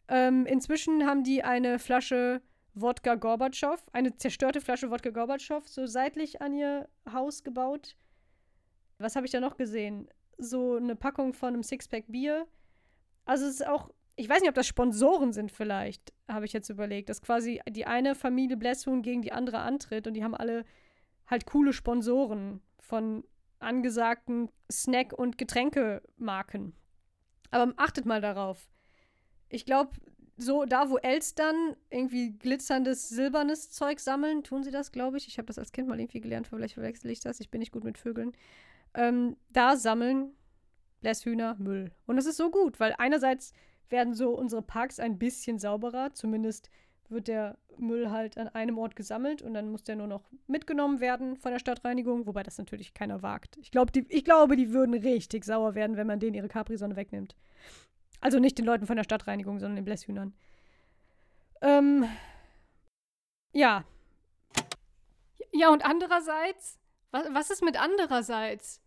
Ähm, 0.07 0.45
inzwischen 0.45 1.05
haben 1.05 1.23
die 1.23 1.43
eine 1.43 1.79
Flasche 1.79 2.41
Wodka 2.81 3.15
Gorbatschow, 3.15 3.83
eine 3.91 4.15
zerstörte 4.15 4.61
Flasche 4.61 4.91
Wodka 4.91 5.09
Gorbatschow, 5.09 5.67
so 5.67 5.85
seitlich 5.85 6.41
an 6.41 6.53
ihr 6.53 6.87
Haus 7.11 7.43
gebaut. 7.43 7.95
Was 8.99 9.15
habe 9.15 9.25
ich 9.25 9.31
da 9.31 9.39
noch 9.39 9.57
gesehen? 9.57 10.07
So 10.37 10.75
eine 10.75 10.95
Packung 10.95 11.33
von 11.33 11.53
einem 11.53 11.63
Sixpack 11.63 12.05
Bier. 12.07 12.47
Also 13.25 13.45
es 13.45 13.55
ist 13.55 13.67
auch, 13.67 13.89
ich 14.15 14.29
weiß 14.29 14.41
nicht, 14.41 14.49
ob 14.49 14.55
das 14.55 14.67
Sponsoren 14.67 15.33
sind 15.33 15.51
vielleicht, 15.51 16.13
habe 16.27 16.45
ich 16.45 16.53
jetzt 16.53 16.69
überlegt, 16.69 17.09
dass 17.09 17.21
quasi 17.21 17.61
die 17.69 17.85
eine 17.85 18.15
Familie 18.15 18.57
Blässhuhn 18.57 19.01
gegen 19.01 19.21
die 19.21 19.31
andere 19.31 19.59
antritt 19.59 20.07
und 20.07 20.13
die 20.13 20.23
haben 20.23 20.35
alle 20.35 20.63
halt 21.25 21.45
coole 21.45 21.73
Sponsoren 21.73 22.61
von 22.79 23.23
angesagten 23.59 24.49
Snack- 24.71 25.13
und 25.13 25.37
Getränkemarken. 25.37 26.73
Aber 27.49 27.73
achtet 27.77 28.05
mal 28.05 28.21
darauf. 28.21 28.69
Ich 29.49 29.65
glaube, 29.65 29.91
so 30.37 30.65
da, 30.65 30.89
wo 30.89 30.97
Elstern 30.97 31.75
irgendwie 31.89 32.31
glitzerndes, 32.31 33.09
silbernes 33.09 33.71
Zeug 33.71 33.99
sammeln, 33.99 34.43
tun 34.43 34.63
sie 34.63 34.71
das, 34.71 34.91
glaube 34.91 35.17
ich. 35.17 35.27
Ich 35.27 35.37
habe 35.37 35.47
das 35.47 35.57
als 35.57 35.71
Kind 35.71 35.87
mal 35.87 35.99
irgendwie 35.99 36.21
gelernt, 36.21 36.47
vielleicht 36.47 36.75
verwechsel 36.75 37.09
ich 37.11 37.19
das. 37.19 37.39
Ich 37.39 37.49
bin 37.49 37.59
nicht 37.59 37.71
gut 37.71 37.83
mit 37.83 37.97
Vögeln. 37.97 38.33
Ähm, 38.93 39.35
da 39.49 39.75
sammeln 39.75 40.31
Blässhühner 41.01 41.55
Müll. 41.59 41.91
Und 42.05 42.15
das 42.15 42.25
ist 42.25 42.37
so 42.37 42.51
gut, 42.51 42.79
weil 42.79 42.93
einerseits 42.97 43.53
werden 43.89 44.13
so 44.13 44.31
unsere 44.31 44.61
Parks 44.61 44.99
ein 44.99 45.17
bisschen 45.17 45.59
sauberer, 45.59 46.13
zumindest 46.13 46.69
wird 47.09 47.27
der 47.27 47.57
Müll 47.77 48.09
halt 48.11 48.37
an 48.37 48.49
einem 48.49 48.77
Ort 48.77 48.95
gesammelt 48.95 49.41
und 49.41 49.53
dann 49.53 49.71
muss 49.71 49.83
der 49.83 49.95
nur 49.95 50.07
noch 50.07 50.29
mitgenommen 50.47 50.99
werden 50.99 51.37
von 51.37 51.51
der 51.51 51.59
Stadtreinigung, 51.59 52.25
wobei 52.25 52.43
das 52.43 52.57
natürlich 52.57 52.93
keiner 52.93 53.21
wagt. 53.21 53.57
Ich, 53.57 53.71
glaub, 53.71 53.93
die, 53.93 54.05
ich 54.09 54.25
glaube, 54.25 54.55
die 54.55 54.73
würden 54.73 54.93
richtig 54.93 55.45
sauer 55.45 55.75
werden, 55.75 55.95
wenn 55.95 56.07
man 56.07 56.19
denen 56.19 56.33
ihre 56.33 56.49
Capri-Sonne 56.49 56.95
wegnimmt. 56.95 57.35
Also 58.19 58.39
nicht 58.39 58.57
den 58.57 58.65
Leuten 58.65 58.87
von 58.87 58.95
der 58.95 59.03
Stadtreinigung, 59.03 59.59
sondern 59.59 59.75
den 59.75 59.85
Blässhühnern. 59.85 60.33
Ähm, 61.61 62.05
ja. 63.53 63.83
Ja, 65.51 65.69
und 65.69 65.85
andererseits? 65.85 66.79
Was, 67.11 67.27
was 67.31 67.49
ist 67.49 67.63
mit 67.63 67.79
andererseits? 67.79 68.81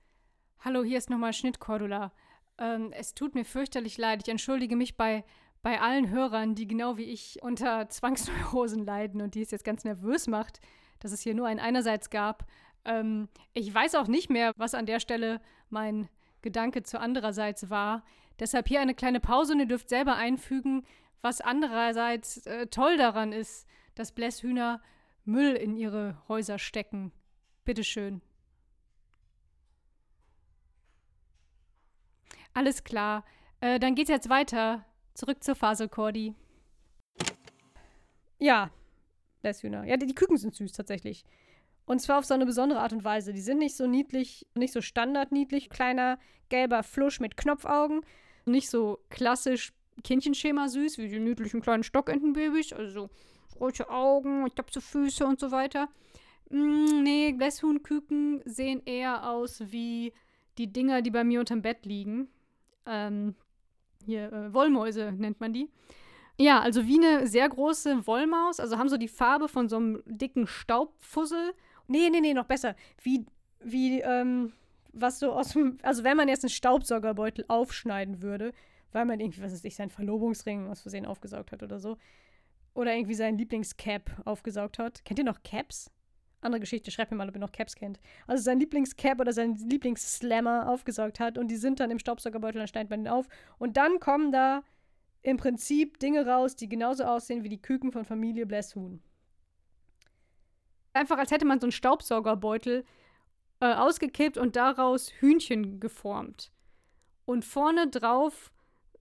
Hallo, 0.60 0.84
hier 0.84 0.98
ist 0.98 1.10
nochmal 1.10 1.32
Schnittkordula. 1.32 2.12
Ähm, 2.58 2.92
es 2.92 3.14
tut 3.14 3.34
mir 3.34 3.44
fürchterlich 3.44 3.96
leid. 3.98 4.20
Ich 4.22 4.28
entschuldige 4.28 4.76
mich 4.76 4.96
bei, 4.96 5.24
bei 5.62 5.80
allen 5.80 6.10
Hörern, 6.10 6.54
die 6.54 6.66
genau 6.66 6.96
wie 6.96 7.04
ich 7.04 7.42
unter 7.42 7.88
Zwangsneurosen 7.88 8.84
leiden 8.84 9.22
und 9.22 9.34
die 9.34 9.42
es 9.42 9.50
jetzt 9.50 9.64
ganz 9.64 9.84
nervös 9.84 10.26
macht, 10.26 10.60
dass 11.00 11.12
es 11.12 11.22
hier 11.22 11.34
nur 11.34 11.46
ein 11.46 11.58
einerseits 11.58 12.10
gab. 12.10 12.46
Ähm, 12.84 13.28
ich 13.54 13.72
weiß 13.72 13.94
auch 13.94 14.06
nicht 14.06 14.30
mehr, 14.30 14.52
was 14.56 14.74
an 14.74 14.86
der 14.86 15.00
Stelle 15.00 15.40
mein 15.70 16.08
Gedanke 16.42 16.82
zu 16.82 17.00
andererseits 17.00 17.70
war. 17.70 18.04
Deshalb 18.40 18.68
hier 18.68 18.80
eine 18.80 18.94
kleine 18.94 19.20
Pause 19.20 19.52
und 19.52 19.60
ihr 19.60 19.66
dürft 19.66 19.90
selber 19.90 20.16
einfügen, 20.16 20.84
was 21.20 21.40
andererseits 21.40 22.46
äh, 22.46 22.66
toll 22.66 22.96
daran 22.96 23.32
ist, 23.32 23.66
dass 23.94 24.12
Blässhühner 24.12 24.82
Müll 25.24 25.54
in 25.54 25.76
ihre 25.76 26.16
Häuser 26.26 26.58
stecken. 26.58 27.12
Bitteschön. 27.64 28.22
Alles 32.54 32.82
klar. 32.82 33.24
Äh, 33.60 33.78
dann 33.78 33.94
geht's 33.94 34.10
jetzt 34.10 34.30
weiter. 34.30 34.86
Zurück 35.14 35.44
zur 35.44 35.54
Faselkordi. 35.54 36.34
Ja, 38.38 38.70
Blässhühner. 39.42 39.84
Ja, 39.84 39.98
die, 39.98 40.06
die 40.06 40.14
Küken 40.14 40.38
sind 40.38 40.54
süß 40.54 40.72
tatsächlich. 40.72 41.24
Und 41.84 42.00
zwar 42.00 42.18
auf 42.18 42.24
so 42.24 42.34
eine 42.34 42.46
besondere 42.46 42.80
Art 42.80 42.92
und 42.92 43.04
Weise. 43.04 43.32
Die 43.32 43.40
sind 43.40 43.58
nicht 43.58 43.76
so 43.76 43.86
niedlich, 43.86 44.46
nicht 44.54 44.72
so 44.72 44.80
standardniedlich. 44.80 45.68
Kleiner 45.68 46.18
gelber 46.48 46.82
Flusch 46.82 47.20
mit 47.20 47.36
Knopfaugen. 47.36 48.00
Nicht 48.44 48.70
so 48.70 48.98
klassisch 49.10 49.72
Kindchenschema 50.02 50.68
süß, 50.68 50.98
wie 50.98 51.08
die 51.08 51.18
niedlichen 51.18 51.60
kleinen 51.60 51.82
Stockentenbabys. 51.82 52.72
Also 52.72 53.10
rote 53.58 53.90
Augen, 53.90 54.46
ich 54.46 54.54
glaube 54.54 54.70
so 54.72 54.80
Füße 54.80 55.26
und 55.26 55.38
so 55.38 55.50
weiter. 55.50 55.88
Mm, 56.50 57.02
nee, 57.02 57.32
Blässhuhnküken 57.32 58.42
sehen 58.44 58.82
eher 58.84 59.28
aus 59.28 59.60
wie 59.66 60.12
die 60.58 60.72
Dinger, 60.72 61.02
die 61.02 61.10
bei 61.10 61.24
mir 61.24 61.40
unterm 61.40 61.62
Bett 61.62 61.86
liegen. 61.86 62.28
Ähm, 62.86 63.34
hier, 64.04 64.32
äh, 64.32 64.52
Wollmäuse 64.52 65.12
nennt 65.12 65.40
man 65.40 65.52
die. 65.52 65.70
Ja, 66.38 66.60
also 66.60 66.86
wie 66.86 66.96
eine 66.96 67.26
sehr 67.26 67.48
große 67.48 68.06
Wollmaus, 68.06 68.60
also 68.60 68.78
haben 68.78 68.88
so 68.88 68.96
die 68.96 69.08
Farbe 69.08 69.46
von 69.46 69.68
so 69.68 69.76
einem 69.76 70.02
dicken 70.06 70.46
Staubfussel. 70.46 71.52
Nee, 71.86 72.08
nee, 72.08 72.20
nee, 72.20 72.34
noch 72.34 72.46
besser. 72.46 72.74
Wie, 73.02 73.26
wie, 73.62 74.00
ähm, 74.00 74.52
was 74.92 75.18
so 75.18 75.32
aus 75.32 75.50
dem, 75.50 75.78
also 75.82 76.04
wenn 76.04 76.16
man 76.16 76.28
jetzt 76.28 76.44
einen 76.44 76.50
Staubsaugerbeutel 76.50 77.44
aufschneiden 77.48 78.22
würde, 78.22 78.52
weil 78.92 79.04
man 79.04 79.20
irgendwie, 79.20 79.42
was 79.42 79.52
weiß 79.52 79.64
ich, 79.64 79.76
seinen 79.76 79.90
Verlobungsring 79.90 80.68
aus 80.68 80.80
Versehen 80.80 81.06
aufgesaugt 81.06 81.52
hat 81.52 81.62
oder 81.62 81.78
so. 81.78 81.96
Oder 82.74 82.94
irgendwie 82.94 83.14
seinen 83.14 83.38
Lieblingscap 83.38 84.22
aufgesaugt 84.24 84.78
hat. 84.78 85.04
Kennt 85.04 85.18
ihr 85.18 85.24
noch 85.24 85.42
Caps? 85.42 85.90
Andere 86.40 86.60
Geschichte, 86.60 86.90
schreibt 86.90 87.10
mir 87.10 87.16
mal, 87.16 87.28
ob 87.28 87.34
ihr 87.34 87.40
noch 87.40 87.52
Caps 87.52 87.74
kennt. 87.74 88.00
Also 88.26 88.42
sein 88.42 88.58
Lieblingscap 88.58 89.20
oder 89.20 89.32
sein 89.32 89.56
Lieblingsslammer 89.56 90.68
aufgesaugt 90.70 91.20
hat 91.20 91.36
und 91.36 91.48
die 91.48 91.56
sind 91.56 91.80
dann 91.80 91.90
im 91.90 91.98
Staubsaugerbeutel, 91.98 92.58
dann 92.58 92.68
schneidet 92.68 92.90
man 92.90 93.04
den 93.04 93.12
auf. 93.12 93.28
Und 93.58 93.76
dann 93.76 94.00
kommen 94.00 94.32
da 94.32 94.62
im 95.22 95.36
Prinzip 95.36 95.98
Dinge 95.98 96.26
raus, 96.26 96.56
die 96.56 96.68
genauso 96.68 97.04
aussehen 97.04 97.44
wie 97.44 97.50
die 97.50 97.60
Küken 97.60 97.92
von 97.92 98.04
Familie 98.04 98.46
Blesshuhn. 98.46 99.02
Einfach 100.92 101.18
als 101.18 101.30
hätte 101.30 101.44
man 101.44 101.60
so 101.60 101.66
einen 101.66 101.72
Staubsaugerbeutel 101.72 102.84
äh, 103.60 103.74
ausgekippt 103.74 104.38
und 104.38 104.56
daraus 104.56 105.10
Hühnchen 105.20 105.80
geformt. 105.80 106.50
Und 107.24 107.44
vorne 107.44 107.88
drauf 107.88 108.52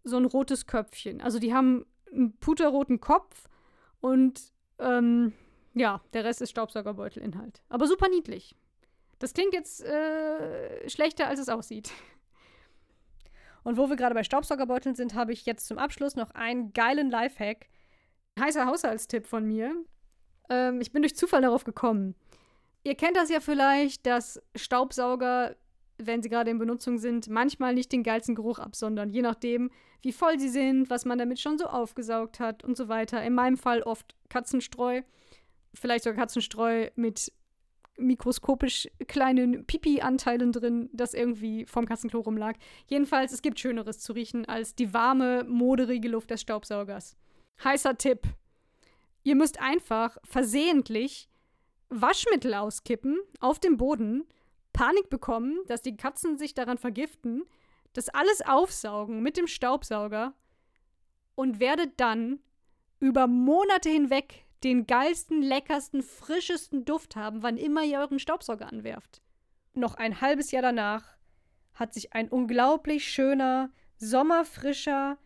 so 0.04 0.18
ein 0.18 0.26
rotes 0.26 0.68
Köpfchen. 0.68 1.22
Also 1.22 1.40
die 1.40 1.54
haben 1.54 1.86
einen 2.12 2.38
puterroten 2.38 3.00
Kopf 3.00 3.48
und 4.02 4.42
ähm, 4.80 5.34
ja, 5.74 6.02
der 6.14 6.24
Rest 6.24 6.42
ist 6.42 6.52
Staubsaugerbeutelinhalt. 6.52 7.62
Aber 7.70 7.88
super 7.88 8.10
niedlich. 8.10 8.56
Das 9.20 9.34
klingt 9.34 9.54
jetzt 9.54 9.84
äh, 9.84 10.90
schlechter, 10.90 11.28
als 11.28 11.40
es 11.40 11.50
aussieht. 11.50 11.92
Und 13.64 13.78
wo 13.78 13.90
wir 13.90 13.98
gerade 13.98 14.16
bei 14.16 14.24
Staubsaugerbeuteln 14.24 14.96
sind, 14.96 15.14
habe 15.14 15.34
ich 15.34 15.46
jetzt 15.46 15.68
zum 15.68 15.78
Abschluss 15.78 16.16
noch 16.16 16.32
einen 16.32 16.72
geilen 16.72 17.12
Lifehack. 17.12 17.68
Heißer 18.40 18.66
Haushaltstipp 18.66 19.28
von 19.28 19.46
mir. 19.46 19.76
Ähm, 20.50 20.80
ich 20.80 20.94
bin 20.94 21.02
durch 21.02 21.18
Zufall 21.18 21.42
darauf 21.42 21.66
gekommen. 21.66 22.16
Ihr 22.84 22.96
kennt 22.96 23.18
das 23.18 23.30
ja 23.30 23.40
vielleicht, 23.40 24.06
dass 24.06 24.42
Staubsauger, 24.56 25.56
wenn 25.98 26.22
sie 26.24 26.30
gerade 26.30 26.50
in 26.50 26.60
Benutzung 26.60 26.98
sind, 26.98 27.30
manchmal 27.30 27.74
nicht 27.74 27.92
den 27.92 28.04
geilsten 28.04 28.36
Geruch 28.36 28.60
absondern, 28.60 29.10
je 29.10 29.22
nachdem, 29.22 29.70
wie 30.02 30.14
voll 30.14 30.40
sie 30.40 30.50
sind, 30.50 30.90
was 30.90 31.06
man 31.06 31.18
damit 31.18 31.40
schon 31.40 31.58
so 31.58 31.66
aufgesaugt 31.66 32.40
hat 32.40 32.64
und 32.64 32.78
so 32.78 32.88
weiter. 32.88 33.22
In 33.24 33.34
meinem 33.36 33.58
Fall 33.58 33.82
oft 33.82 34.16
Katzenstreu 34.30 35.02
vielleicht 35.74 36.04
sogar 36.04 36.18
Katzenstreu 36.18 36.90
mit 36.96 37.32
mikroskopisch 37.98 38.88
kleinen 39.08 39.66
Pipi-Anteilen 39.66 40.52
drin, 40.54 40.90
das 40.94 41.14
irgendwie 41.14 41.66
vom 41.66 41.86
Katzenklo 41.86 42.22
rumlag. 42.22 42.56
Jedenfalls, 42.88 43.34
es 43.34 43.42
gibt 43.42 43.60
Schöneres 43.60 44.00
zu 44.00 44.14
riechen 44.14 44.46
als 44.46 44.74
die 44.74 44.94
warme, 44.94 45.44
moderige 45.44 46.08
Luft 46.08 46.32
des 46.32 46.42
Staubsaugers. 46.42 47.18
Heißer 47.64 47.98
Tipp. 47.98 48.22
Ihr 49.24 49.36
müsst 49.36 49.60
einfach 49.60 50.18
versehentlich 50.24 51.29
Waschmittel 51.90 52.54
auskippen 52.54 53.20
auf 53.40 53.60
dem 53.60 53.78
Boden, 53.78 54.28
Panik 54.74 55.10
bekommen, 55.10 55.60
dass 55.68 55.82
die 55.82 55.98
Katzen 55.98 56.38
sich 56.38 56.54
daran 56.54 56.78
vergiften, 56.78 57.44
das 57.94 58.10
alles 58.10 58.42
aufsaugen 58.42 59.22
mit 59.22 59.38
dem 59.38 59.48
Staubsauger 59.48 60.34
und 61.36 61.60
werdet 61.60 62.00
dann 62.00 62.40
über 63.00 63.28
Monate 63.28 63.90
hinweg 63.90 64.46
den 64.64 64.86
geilsten, 64.88 65.42
leckersten, 65.42 66.04
frischesten 66.04 66.86
Duft 66.86 67.16
haben, 67.16 67.44
wann 67.44 67.58
immer 67.58 67.84
ihr 67.84 68.00
euren 68.00 68.20
Staubsauger 68.20 68.68
anwerft. 68.68 69.22
Noch 69.74 69.96
ein 69.96 70.22
halbes 70.22 70.52
Jahr 70.52 70.62
danach 70.62 71.18
hat 71.74 71.94
sich 71.94 72.14
ein 72.14 72.30
unglaublich 72.30 73.08
schöner, 73.08 73.72
sommerfrischer 73.98 75.18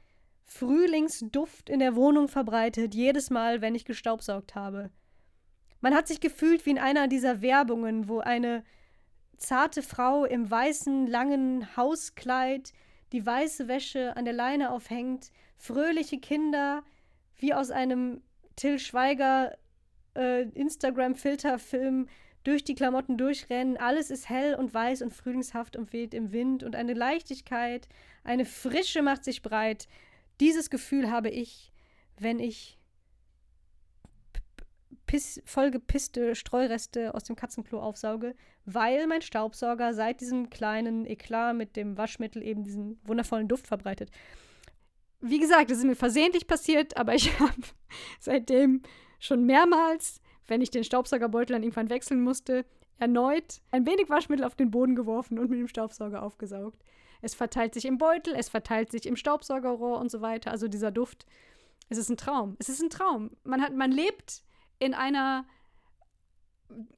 Frühlingsduft 0.46 1.70
in 1.70 1.80
der 1.80 1.96
Wohnung 1.96 2.28
verbreitet, 2.28 2.94
jedes 2.94 3.30
Mal, 3.30 3.62
wenn 3.62 3.76
ich 3.76 3.86
gestaubsaugt 3.86 4.56
habe. 4.56 4.92
Man 5.84 5.96
hat 5.96 6.08
sich 6.08 6.22
gefühlt 6.22 6.66
wie 6.66 6.70
in 6.70 6.80
einer 6.80 7.10
dieser 7.10 7.42
Werbungen, 7.42 8.08
wo 8.08 8.20
eine 8.20 8.64
zarte 9.36 9.82
Frau 9.82 10.24
im 10.24 10.50
weißen, 10.50 11.08
langen 11.08 11.76
Hauskleid 11.76 12.72
die 13.12 13.26
weiße 13.26 13.68
Wäsche 13.68 14.16
an 14.16 14.24
der 14.24 14.34
Leine 14.34 14.72
aufhängt, 14.72 15.30
fröhliche 15.58 16.22
Kinder 16.22 16.84
wie 17.36 17.54
aus 17.54 17.70
einem 17.70 18.22
Till 18.56 18.80
Schweiger 18.80 19.58
äh, 20.16 20.44
Instagram-Filterfilm 20.44 22.08
durch 22.46 22.64
die 22.64 22.76
Klamotten 22.76 23.18
durchrennen. 23.18 23.76
Alles 23.76 24.10
ist 24.10 24.30
hell 24.30 24.56
und 24.56 24.74
weiß 24.74 25.02
und 25.02 25.14
frühlingshaft 25.14 25.76
und 25.76 25.92
weht 25.92 26.14
im 26.14 26.32
Wind 26.32 26.64
und 26.64 26.78
eine 26.78 26.94
Leichtigkeit, 26.94 27.90
eine 28.24 28.46
Frische 28.46 29.02
macht 29.02 29.26
sich 29.26 29.42
breit. 29.42 29.90
Dieses 30.40 30.70
Gefühl 30.70 31.12
habe 31.12 31.30
ich, 31.30 31.74
wenn 32.18 32.40
ich 32.40 32.80
piss, 35.14 35.42
vollgepisste 35.46 36.34
Streureste 36.34 37.14
aus 37.14 37.24
dem 37.24 37.36
Katzenklo 37.36 37.80
aufsauge, 37.80 38.36
weil 38.66 39.06
mein 39.06 39.22
Staubsauger 39.22 39.94
seit 39.94 40.22
diesem 40.22 40.50
kleinen 40.50 41.06
Eklat 41.06 41.56
mit 41.56 41.76
dem 41.76 41.98
Waschmittel 41.98 42.42
eben 42.42 42.64
diesen 42.64 43.00
wundervollen 43.04 43.48
Duft 43.48 43.68
verbreitet 43.68 44.10
wie 45.24 45.40
gesagt, 45.40 45.72
das 45.72 45.78
ist 45.78 45.86
mir 45.86 45.96
versehentlich 45.96 46.48
passiert, 46.48 46.98
aber 46.98 47.16
ich 47.16 47.40
habe 47.40 47.54
seitdem 48.20 48.82
schon 49.20 49.46
mehrmals, 49.46 50.22
wenn 50.48 50.62
ich 50.62 50.70
den 50.70 50.84
Staubsaugerbeutel 50.84 51.54
dann 51.54 51.64
irgendwann 51.64 51.90
wechseln 51.90 52.22
musste, 52.22 52.66
erneut 53.00 53.62
ein 53.72 53.86
wenig 53.86 54.10
Waschmittel 54.10 54.46
auf 54.46 54.56
den 54.56 54.70
Boden 54.70 54.96
geworfen 54.96 55.40
und 55.40 55.50
mit 55.50 55.60
dem 55.60 55.70
Staubsauger 55.70 56.22
aufgesaugt. 56.22 56.84
Es 57.22 57.36
verteilt 57.36 57.74
sich 57.74 57.86
im 57.86 57.98
Beutel, 57.98 58.36
es 58.38 58.50
verteilt 58.50 58.92
sich 58.92 59.06
im 59.06 59.16
Staubsaugerrohr 59.16 59.98
und 60.00 60.12
so 60.12 60.20
weiter. 60.20 60.52
Also 60.52 60.68
dieser 60.68 60.92
Duft, 60.92 61.26
es 61.88 61.98
ist 61.98 62.10
ein 62.10 62.18
Traum. 62.18 62.58
Es 62.60 62.68
ist 62.68 62.82
ein 62.82 62.90
Traum. 62.90 63.32
Man, 63.46 63.62
hat, 63.62 63.74
man 63.74 63.92
lebt 63.92 64.44
in 64.84 64.94
einer, 64.94 65.46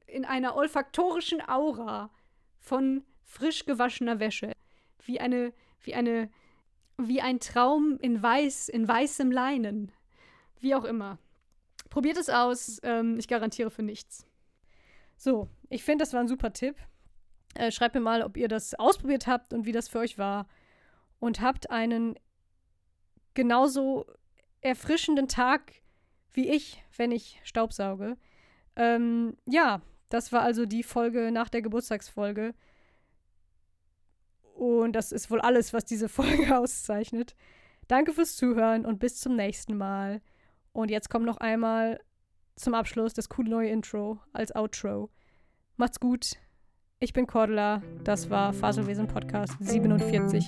in 0.06 0.24
einer 0.24 0.56
olfaktorischen 0.56 1.46
Aura 1.46 2.10
von 2.58 3.04
frisch 3.24 3.64
gewaschener 3.64 4.20
Wäsche. 4.20 4.52
Wie 5.04 5.20
eine, 5.20 5.52
wie 5.82 5.94
eine 5.94 6.30
wie 6.98 7.20
ein 7.20 7.40
Traum 7.40 7.98
in 8.00 8.22
weiß, 8.22 8.68
in 8.68 8.88
weißem 8.88 9.30
Leinen. 9.30 9.92
Wie 10.60 10.74
auch 10.74 10.84
immer. 10.84 11.18
Probiert 11.90 12.16
es 12.16 12.28
aus. 12.28 12.80
Ähm, 12.82 13.18
ich 13.18 13.28
garantiere 13.28 13.70
für 13.70 13.82
nichts. 13.82 14.26
So, 15.16 15.48
ich 15.68 15.84
finde, 15.84 16.02
das 16.02 16.12
war 16.12 16.20
ein 16.20 16.28
super 16.28 16.52
Tipp. 16.52 16.76
Äh, 17.54 17.70
schreibt 17.70 17.94
mir 17.94 18.00
mal, 18.00 18.22
ob 18.22 18.36
ihr 18.36 18.48
das 18.48 18.74
ausprobiert 18.74 19.26
habt 19.26 19.52
und 19.52 19.66
wie 19.66 19.72
das 19.72 19.88
für 19.88 19.98
euch 19.98 20.18
war. 20.18 20.46
Und 21.18 21.40
habt 21.40 21.70
einen 21.70 22.18
genauso 23.34 24.06
erfrischenden 24.60 25.28
Tag 25.28 25.72
wie 26.36 26.48
ich, 26.48 26.82
wenn 26.96 27.10
ich 27.10 27.40
Staubsauge. 27.44 28.16
Ähm, 28.76 29.36
ja, 29.46 29.80
das 30.08 30.32
war 30.32 30.42
also 30.42 30.66
die 30.66 30.82
Folge 30.82 31.30
nach 31.32 31.48
der 31.48 31.62
Geburtstagsfolge. 31.62 32.54
Und 34.54 34.92
das 34.92 35.12
ist 35.12 35.30
wohl 35.30 35.40
alles, 35.40 35.72
was 35.72 35.84
diese 35.84 36.08
Folge 36.10 36.56
auszeichnet. 36.56 37.34
Danke 37.88 38.12
fürs 38.12 38.36
Zuhören 38.36 38.84
und 38.84 38.98
bis 38.98 39.20
zum 39.20 39.36
nächsten 39.36 39.76
Mal. 39.76 40.20
Und 40.72 40.90
jetzt 40.90 41.08
kommt 41.08 41.24
noch 41.24 41.38
einmal 41.38 42.00
zum 42.56 42.74
Abschluss 42.74 43.14
das 43.14 43.28
coole 43.28 43.50
neue 43.50 43.70
Intro 43.70 44.20
als 44.32 44.54
Outro. 44.54 45.10
Macht's 45.76 46.00
gut. 46.00 46.36
Ich 46.98 47.12
bin 47.12 47.26
Cordula. 47.26 47.82
Das 48.04 48.30
war 48.30 48.52
Faselwesen 48.52 49.06
Podcast 49.06 49.54
47. 49.60 50.46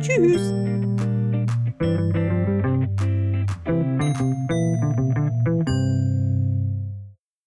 Tschüss. 0.00 0.52